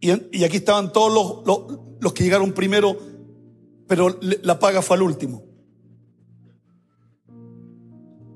Y, 0.00 0.10
aquí 0.10 0.56
estaban 0.56 0.92
todos 0.92 1.44
los, 1.46 1.78
los 2.00 2.12
que 2.12 2.24
llegaron 2.24 2.50
primero, 2.50 2.98
pero 3.86 4.18
la 4.20 4.58
paga 4.58 4.82
fue 4.82 4.96
al 4.96 5.02
último. 5.02 5.44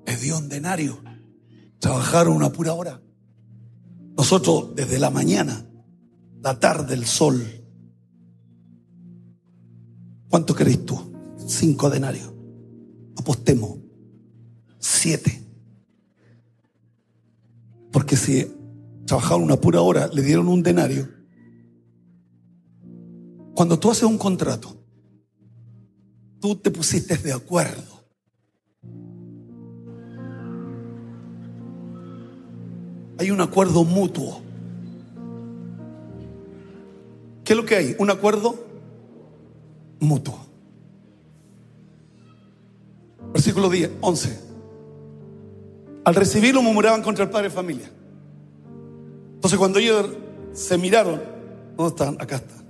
Le 0.07 0.17
dio 0.19 0.39
un 0.39 0.49
denario. 0.49 1.03
Trabajaron 1.81 2.37
una 2.37 2.53
pura 2.53 2.75
hora. 2.75 3.03
Nosotros 4.17 4.73
desde 4.77 5.01
la 5.01 5.11
mañana, 5.11 5.69
la 6.41 6.61
tarde, 6.61 6.95
el 6.95 7.07
sol. 7.07 7.45
¿Cuánto 10.29 10.55
queréis 10.55 10.87
tú? 10.87 11.13
Cinco 11.49 11.91
denarios 11.91 12.36
apostemos 13.17 13.79
siete. 14.79 15.43
Porque 17.93 18.17
si 18.17 18.47
trabajaron 19.07 19.45
una 19.45 19.57
pura 19.57 19.81
hora, 19.81 20.09
le 20.09 20.23
dieron 20.23 20.49
un 20.49 20.63
denario. 20.63 21.09
Cuando 23.55 23.79
tú 23.79 23.91
haces 23.91 24.05
un 24.05 24.19
contrato, 24.19 24.77
tú 26.41 26.57
te 26.57 26.71
pusiste 26.71 27.17
de 27.17 27.33
acuerdo. 27.33 28.05
Hay 33.19 33.31
un 33.31 33.41
acuerdo 33.41 33.83
mutuo. 33.83 34.43
¿Qué 37.45 37.55
es 37.55 37.57
lo 37.57 37.65
que 37.65 37.77
hay? 37.77 37.97
Un 37.99 38.11
acuerdo 38.11 38.57
mutuo. 40.01 40.46
Versículo 43.33 43.69
10, 43.69 43.91
11. 44.01 44.41
Al 46.05 46.15
recibirlo 46.15 46.63
murmuraban 46.63 47.03
contra 47.03 47.25
el 47.25 47.31
padre 47.31 47.49
de 47.49 47.55
familia. 47.55 47.91
Entonces 49.35 49.59
cuando 49.59 49.79
ellos 49.79 50.09
se 50.53 50.79
miraron, 50.79 51.21
¿dónde 51.77 51.91
están? 51.91 52.17
Acá 52.21 52.37
están. 52.37 52.65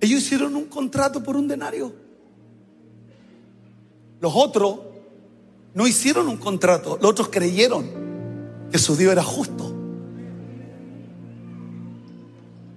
Ellos 0.00 0.22
hicieron 0.22 0.56
un 0.56 0.64
contrato 0.66 1.22
por 1.22 1.36
un 1.36 1.46
denario. 1.46 1.92
Los 4.20 4.32
otros 4.34 4.80
no 5.74 5.86
hicieron 5.86 6.28
un 6.28 6.36
contrato, 6.36 6.98
los 7.00 7.10
otros 7.10 7.28
creyeron 7.28 7.86
que 8.70 8.78
su 8.78 8.96
Dios 8.96 9.12
era 9.12 9.22
justo. 9.22 9.74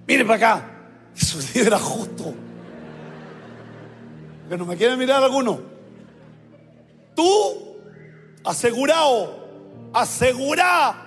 Mire 0.06 0.24
para 0.24 0.36
acá, 0.36 0.70
que 1.14 1.24
su 1.24 1.38
Dios 1.38 1.66
era 1.66 1.78
justo 1.78 2.34
que 4.48 4.56
no 4.56 4.66
me 4.66 4.76
quiere 4.76 4.96
mirar 4.96 5.22
alguno. 5.22 5.60
Tú, 7.14 7.76
asegurado, 8.44 9.90
asegurá. 9.92 11.06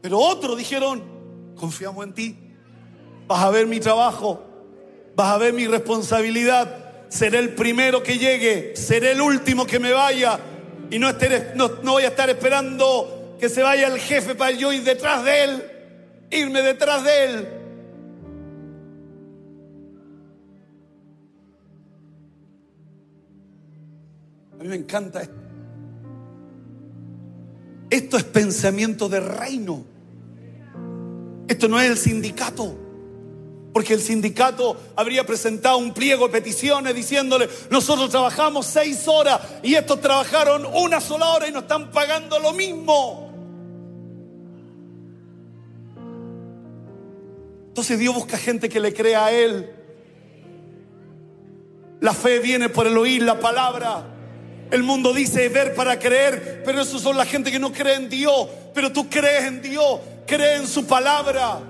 Pero 0.00 0.18
otros 0.18 0.56
dijeron, 0.56 1.02
confiamos 1.56 2.04
en 2.04 2.12
ti. 2.12 2.38
Vas 3.26 3.42
a 3.42 3.50
ver 3.50 3.66
mi 3.66 3.80
trabajo, 3.80 4.42
vas 5.14 5.28
a 5.28 5.38
ver 5.38 5.52
mi 5.52 5.66
responsabilidad. 5.66 6.78
Seré 7.08 7.38
el 7.38 7.54
primero 7.54 8.02
que 8.02 8.18
llegue, 8.18 8.74
seré 8.76 9.12
el 9.12 9.20
último 9.20 9.66
que 9.66 9.78
me 9.78 9.92
vaya. 9.92 10.38
Y 10.90 10.98
no, 10.98 11.12
no, 11.54 11.70
no 11.82 11.92
voy 11.92 12.04
a 12.04 12.08
estar 12.08 12.28
esperando 12.28 13.36
que 13.38 13.48
se 13.48 13.62
vaya 13.62 13.88
el 13.88 13.98
jefe 13.98 14.34
para 14.34 14.52
yo 14.52 14.72
ir 14.72 14.84
detrás 14.84 15.24
de 15.24 15.44
él, 15.44 15.62
irme 16.30 16.62
detrás 16.62 17.02
de 17.02 17.24
él. 17.24 17.48
Me 24.72 24.78
encanta 24.78 25.20
esto. 25.20 25.34
Esto 27.90 28.16
es 28.16 28.24
pensamiento 28.24 29.06
de 29.06 29.20
reino. 29.20 29.84
Esto 31.46 31.68
no 31.68 31.78
es 31.78 31.90
el 31.90 31.98
sindicato. 31.98 32.74
Porque 33.74 33.92
el 33.92 34.00
sindicato 34.00 34.78
habría 34.96 35.26
presentado 35.26 35.76
un 35.76 35.92
pliego 35.92 36.26
de 36.26 36.32
peticiones 36.32 36.94
diciéndole, 36.94 37.50
nosotros 37.70 38.08
trabajamos 38.08 38.64
seis 38.64 39.06
horas 39.08 39.42
y 39.62 39.74
estos 39.74 40.00
trabajaron 40.00 40.64
una 40.64 41.02
sola 41.02 41.28
hora 41.28 41.48
y 41.48 41.52
nos 41.52 41.64
están 41.64 41.90
pagando 41.90 42.38
lo 42.38 42.54
mismo. 42.54 43.30
Entonces 47.68 47.98
Dios 47.98 48.14
busca 48.14 48.38
gente 48.38 48.70
que 48.70 48.80
le 48.80 48.94
crea 48.94 49.26
a 49.26 49.32
Él. 49.32 49.70
La 52.00 52.14
fe 52.14 52.38
viene 52.38 52.70
por 52.70 52.86
el 52.86 52.96
oír 52.96 53.22
la 53.22 53.38
palabra. 53.38 54.11
El 54.72 54.84
mundo 54.84 55.12
dice 55.12 55.50
ver 55.50 55.74
para 55.74 55.98
creer, 55.98 56.62
pero 56.64 56.80
eso 56.80 56.98
son 56.98 57.18
la 57.18 57.26
gente 57.26 57.52
que 57.52 57.58
no 57.58 57.70
cree 57.70 57.94
en 57.94 58.08
Dios. 58.08 58.48
Pero 58.74 58.90
tú 58.90 59.06
crees 59.10 59.44
en 59.44 59.60
Dios, 59.60 60.00
cree 60.26 60.56
en 60.56 60.66
su 60.66 60.86
palabra. 60.86 61.60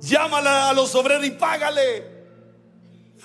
Llámala 0.00 0.70
a 0.70 0.72
los 0.72 0.94
obreros 0.94 1.26
y 1.26 1.32
págale. 1.32 2.06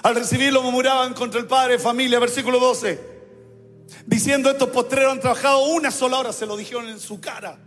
Al 0.03 0.15
recibirlo 0.15 0.61
murmuraban 0.61 1.13
contra 1.13 1.39
el 1.39 1.47
padre 1.47 1.77
de 1.77 1.79
familia, 1.79 2.19
versículo 2.19 2.59
12. 2.59 2.99
Diciendo 4.07 4.51
estos 4.51 4.67
postreros 4.71 5.13
han 5.13 5.21
trabajado 5.21 5.67
una 5.67 5.89
sola 5.89 6.19
hora, 6.19 6.33
se 6.33 6.45
lo 6.45 6.57
dijeron 6.57 6.89
en 6.89 6.99
su 6.99 7.21
cara. 7.21 7.57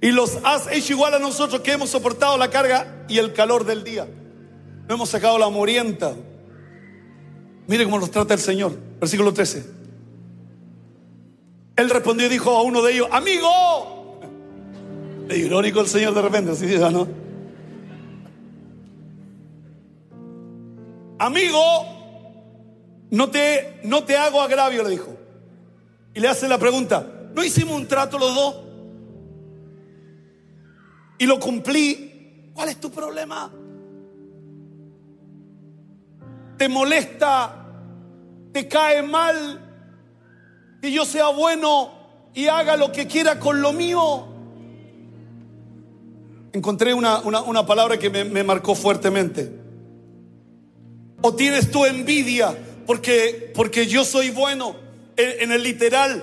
Y 0.00 0.12
los 0.12 0.38
has 0.44 0.68
hecho 0.68 0.92
igual 0.92 1.14
a 1.14 1.18
nosotros 1.18 1.62
que 1.62 1.72
hemos 1.72 1.90
soportado 1.90 2.38
la 2.38 2.48
carga 2.48 3.04
y 3.08 3.18
el 3.18 3.32
calor 3.32 3.64
del 3.64 3.82
día. 3.82 4.06
No 4.88 4.94
hemos 4.94 5.08
sacado 5.08 5.38
la 5.38 5.48
morienta. 5.48 6.14
Mire 7.66 7.84
cómo 7.84 7.98
nos 7.98 8.10
trata 8.10 8.34
el 8.34 8.40
Señor. 8.40 8.76
Versículo 9.00 9.32
13. 9.32 9.64
Él 11.76 11.90
respondió 11.90 12.26
y 12.26 12.30
dijo 12.30 12.50
a 12.50 12.62
uno 12.62 12.82
de 12.82 12.92
ellos, 12.92 13.08
amigo. 13.10 14.20
Es 15.28 15.38
irónico 15.46 15.80
el 15.80 15.86
Señor 15.86 16.14
de 16.14 16.22
repente, 16.22 16.50
así 16.52 16.66
dice, 16.66 16.90
¿no? 16.90 17.08
Amigo, 21.18 21.60
no 23.10 23.30
te, 23.30 23.80
no 23.84 24.02
te 24.02 24.16
hago 24.16 24.40
agravio, 24.40 24.82
le 24.82 24.90
dijo. 24.90 25.16
Y 26.14 26.20
le 26.20 26.28
hace 26.28 26.48
la 26.48 26.58
pregunta, 26.58 27.06
¿no 27.34 27.44
hicimos 27.44 27.76
un 27.76 27.86
trato 27.86 28.18
los 28.18 28.34
dos? 28.34 28.56
Y 31.18 31.26
lo 31.26 31.38
cumplí. 31.38 32.50
¿Cuál 32.52 32.68
es 32.68 32.80
tu 32.80 32.90
problema? 32.90 33.50
Te 36.62 36.68
molesta, 36.68 37.56
te 38.52 38.68
cae 38.68 39.02
mal, 39.02 39.58
que 40.80 40.92
yo 40.92 41.04
sea 41.04 41.26
bueno 41.26 41.90
y 42.34 42.46
haga 42.46 42.76
lo 42.76 42.92
que 42.92 43.08
quiera 43.08 43.40
con 43.40 43.60
lo 43.60 43.72
mío. 43.72 44.28
Encontré 46.52 46.94
una, 46.94 47.66
palabra 47.66 47.98
que 47.98 48.10
me, 48.10 48.22
me, 48.22 48.44
marcó 48.44 48.76
fuertemente. 48.76 49.50
O 51.20 51.34
tienes 51.34 51.68
tu 51.72 51.84
envidia 51.84 52.56
porque, 52.86 53.50
porque 53.56 53.88
yo 53.88 54.04
soy 54.04 54.30
bueno. 54.30 54.76
En, 55.16 55.42
en 55.42 55.50
el 55.50 55.64
literal, 55.64 56.22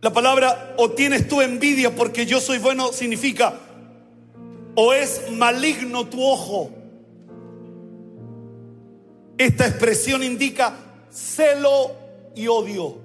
la 0.00 0.12
palabra 0.12 0.76
o 0.78 0.92
tienes 0.92 1.26
tu 1.26 1.40
envidia 1.40 1.92
porque 1.92 2.24
yo 2.24 2.40
soy 2.40 2.58
bueno 2.58 2.92
significa 2.92 3.58
¿O 4.80 4.92
es 4.92 5.28
maligno 5.32 6.06
tu 6.06 6.22
ojo? 6.22 6.70
Esta 9.38 9.68
expresión 9.68 10.24
indica 10.24 10.74
celo 11.10 11.92
y 12.34 12.48
odio. 12.48 12.96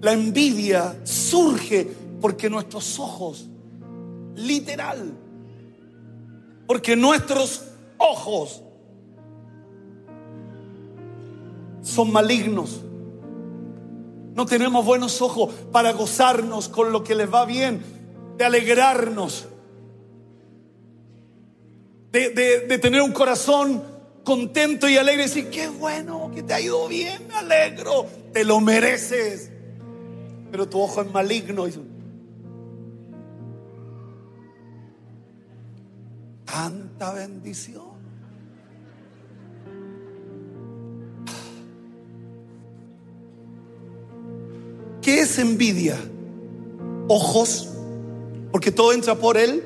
La 0.00 0.12
envidia 0.12 0.96
surge 1.04 1.88
porque 2.20 2.50
nuestros 2.50 2.98
ojos, 2.98 3.48
literal, 4.34 5.12
porque 6.66 6.96
nuestros 6.96 7.64
ojos 7.98 8.62
son 11.82 12.12
malignos. 12.12 12.80
No 14.34 14.44
tenemos 14.44 14.84
buenos 14.84 15.22
ojos 15.22 15.54
para 15.72 15.92
gozarnos 15.92 16.68
con 16.68 16.92
lo 16.92 17.04
que 17.04 17.14
les 17.14 17.32
va 17.32 17.46
bien, 17.46 17.80
de 18.36 18.44
alegrarnos, 18.44 19.46
de, 22.16 22.78
tener 22.78 23.02
un 23.02 23.12
corazón 23.12 23.82
contento 24.24 24.88
y 24.88 24.96
alegre 24.96 25.24
y 25.24 25.26
decir, 25.26 25.50
qué 25.50 25.68
bueno, 25.68 26.30
que 26.34 26.42
te 26.42 26.54
ha 26.54 26.60
ido 26.60 26.88
bien, 26.88 27.28
me 27.28 27.34
alegro, 27.34 28.06
te 28.32 28.44
lo 28.44 28.60
mereces. 28.60 29.50
Pero 30.50 30.68
tu 30.68 30.80
ojo 30.80 31.02
es 31.02 31.12
maligno. 31.12 31.66
Tanta 36.44 37.12
bendición. 37.12 37.96
¿Qué 45.02 45.20
es 45.20 45.38
envidia? 45.38 45.96
Ojos, 47.08 47.68
porque 48.50 48.72
todo 48.72 48.92
entra 48.92 49.14
por 49.14 49.36
él, 49.36 49.62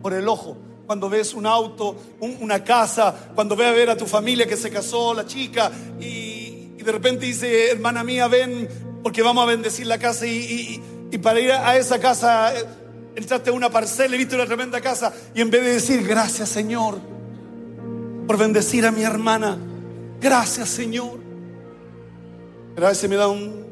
por 0.00 0.14
el 0.14 0.28
ojo. 0.28 0.56
Cuando 0.86 1.08
ves 1.08 1.34
un 1.34 1.46
auto, 1.46 1.96
una 2.20 2.62
casa, 2.62 3.30
cuando 3.34 3.56
ves 3.56 3.66
a 3.66 3.72
ver 3.72 3.90
a 3.90 3.96
tu 3.96 4.06
familia 4.06 4.46
que 4.46 4.56
se 4.56 4.70
casó, 4.70 5.12
la 5.14 5.26
chica, 5.26 5.70
y, 6.00 6.68
de 6.76 6.92
repente 6.92 7.26
dice, 7.26 7.72
hermana 7.72 8.04
mía, 8.04 8.28
ven, 8.28 8.68
porque 9.02 9.20
vamos 9.20 9.42
a 9.42 9.46
bendecir 9.46 9.86
la 9.86 9.98
casa, 9.98 10.26
y, 10.26 10.80
para 11.22 11.40
ir 11.40 11.50
a 11.50 11.76
esa 11.76 11.98
casa, 11.98 12.56
eh, 12.56 12.64
entraste 13.16 13.50
a 13.50 13.52
una 13.52 13.70
parcela 13.70 14.14
y 14.14 14.18
viste 14.18 14.36
una 14.36 14.46
tremenda 14.46 14.80
casa, 14.80 15.12
y 15.34 15.40
en 15.40 15.50
vez 15.50 15.64
de 15.64 15.72
decir, 15.72 16.06
gracias 16.06 16.50
Señor, 16.50 17.00
por 18.26 18.36
bendecir 18.38 18.86
a 18.86 18.92
mi 18.92 19.02
hermana, 19.02 19.58
gracias 20.20 20.68
Señor, 20.68 21.18
pero 22.74 22.86
a 22.86 22.90
veces 22.90 23.10
me 23.10 23.16
da 23.16 23.26
un, 23.26 23.66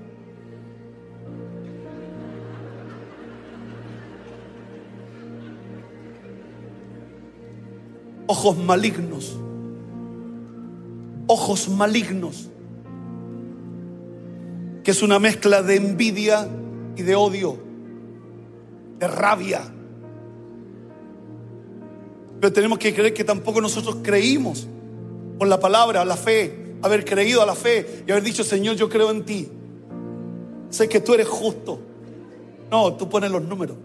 ojos 8.26 8.56
malignos, 8.56 9.36
ojos 11.26 11.68
malignos, 11.68 12.48
que 14.82 14.90
es 14.90 15.02
una 15.02 15.18
mezcla 15.18 15.62
de 15.62 15.76
envidia 15.76 16.48
y 16.96 17.02
de 17.02 17.14
odio, 17.14 17.58
de 18.98 19.08
rabia. 19.08 19.62
Pero 22.40 22.52
tenemos 22.52 22.78
que 22.78 22.94
creer 22.94 23.14
que 23.14 23.24
tampoco 23.24 23.60
nosotros 23.60 23.98
creímos 24.02 24.66
por 25.38 25.48
la 25.48 25.58
palabra, 25.58 26.04
la 26.04 26.16
fe, 26.16 26.76
haber 26.82 27.04
creído 27.04 27.42
a 27.42 27.46
la 27.46 27.54
fe 27.54 28.04
y 28.06 28.10
haber 28.10 28.22
dicho, 28.22 28.44
Señor, 28.44 28.76
yo 28.76 28.88
creo 28.88 29.10
en 29.10 29.24
ti. 29.24 29.48
Sé 30.68 30.88
que 30.88 31.00
tú 31.00 31.14
eres 31.14 31.28
justo. 31.28 31.78
No, 32.70 32.94
tú 32.94 33.08
pones 33.08 33.30
los 33.30 33.42
números. 33.42 33.76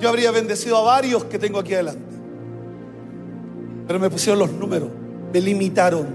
Yo 0.00 0.08
habría 0.08 0.30
bendecido 0.30 0.78
a 0.78 0.82
varios 0.82 1.24
que 1.24 1.38
tengo 1.38 1.58
aquí 1.58 1.74
adelante. 1.74 2.02
Pero 3.86 4.00
me 4.00 4.08
pusieron 4.08 4.38
los 4.38 4.52
números, 4.52 4.88
me 5.32 5.40
limitaron, 5.40 6.06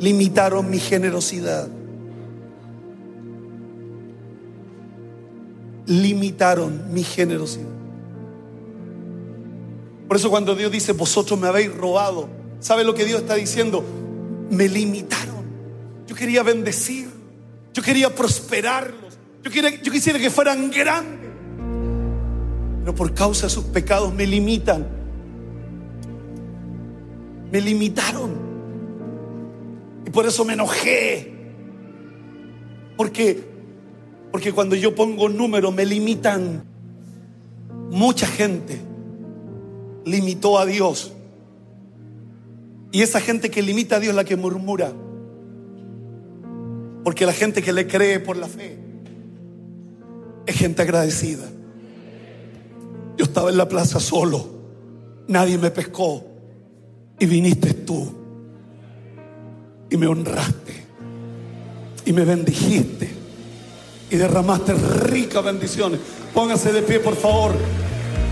limitaron 0.00 0.68
mi 0.68 0.78
generosidad. 0.78 1.68
Limitaron 5.86 6.92
mi 6.92 7.04
generosidad. 7.04 7.68
Por 10.08 10.16
eso 10.16 10.30
cuando 10.30 10.54
Dios 10.56 10.72
dice, 10.72 10.92
vosotros 10.92 11.38
me 11.38 11.46
habéis 11.46 11.74
robado, 11.74 12.28
¿sabe 12.58 12.84
lo 12.84 12.94
que 12.94 13.04
Dios 13.04 13.20
está 13.20 13.34
diciendo? 13.34 13.84
Me 14.50 14.68
limitaron. 14.68 15.44
Yo 16.06 16.16
quería 16.16 16.42
bendecir, 16.42 17.08
yo 17.72 17.82
quería 17.82 18.14
prosperarlos, 18.14 19.18
yo, 19.42 19.50
quería, 19.50 19.82
yo 19.82 19.92
quisiera 19.92 20.18
que 20.18 20.30
fueran 20.30 20.70
grandes 20.70 21.13
pero 22.84 22.94
por 22.94 23.14
causa 23.14 23.46
de 23.46 23.50
sus 23.50 23.64
pecados 23.64 24.12
me 24.12 24.26
limitan. 24.26 24.86
Me 27.50 27.58
limitaron. 27.62 28.32
Y 30.06 30.10
por 30.10 30.26
eso 30.26 30.44
me 30.44 30.52
enojé. 30.52 31.32
Porque, 32.98 33.42
porque 34.30 34.52
cuando 34.52 34.76
yo 34.76 34.94
pongo 34.94 35.30
número 35.30 35.72
me 35.72 35.86
limitan. 35.86 36.62
Mucha 37.90 38.26
gente 38.26 38.78
limitó 40.04 40.58
a 40.58 40.66
Dios. 40.66 41.14
Y 42.92 43.00
esa 43.00 43.18
gente 43.18 43.50
que 43.50 43.62
limita 43.62 43.96
a 43.96 44.00
Dios 44.00 44.10
es 44.10 44.16
la 44.16 44.24
que 44.24 44.36
murmura. 44.36 44.92
Porque 47.02 47.24
la 47.24 47.32
gente 47.32 47.62
que 47.62 47.72
le 47.72 47.86
cree 47.86 48.20
por 48.20 48.36
la 48.36 48.46
fe 48.46 48.76
es 50.44 50.54
gente 50.54 50.82
agradecida. 50.82 51.48
Yo 53.16 53.24
estaba 53.24 53.50
en 53.50 53.56
la 53.56 53.68
plaza 53.68 54.00
solo, 54.00 54.44
nadie 55.28 55.58
me 55.58 55.70
pescó 55.70 56.24
y 57.18 57.26
viniste 57.26 57.74
tú 57.74 58.12
y 59.90 59.96
me 59.96 60.06
honraste 60.06 60.84
y 62.04 62.12
me 62.12 62.24
bendijiste 62.24 63.10
y 64.10 64.16
derramaste 64.16 64.74
ricas 64.74 65.44
bendiciones. 65.44 66.00
Póngase 66.32 66.72
de 66.72 66.82
pie, 66.82 67.00
por 67.00 67.16
favor. 67.16 67.52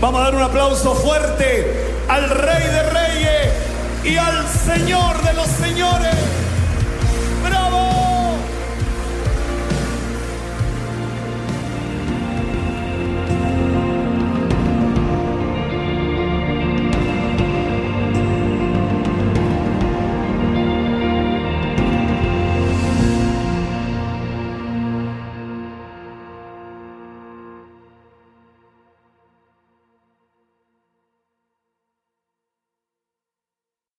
Vamos 0.01 0.19
a 0.19 0.23
dar 0.25 0.35
un 0.35 0.41
aplauso 0.41 0.93
fuerte 0.95 1.65
al 2.09 2.29
Rey 2.29 2.63
de 2.63 2.83
Reyes 2.89 3.53
y 4.03 4.17
al 4.17 4.47
Señor 4.47 5.23
de 5.23 5.33
los 5.33 5.47
Señores. 5.47 6.42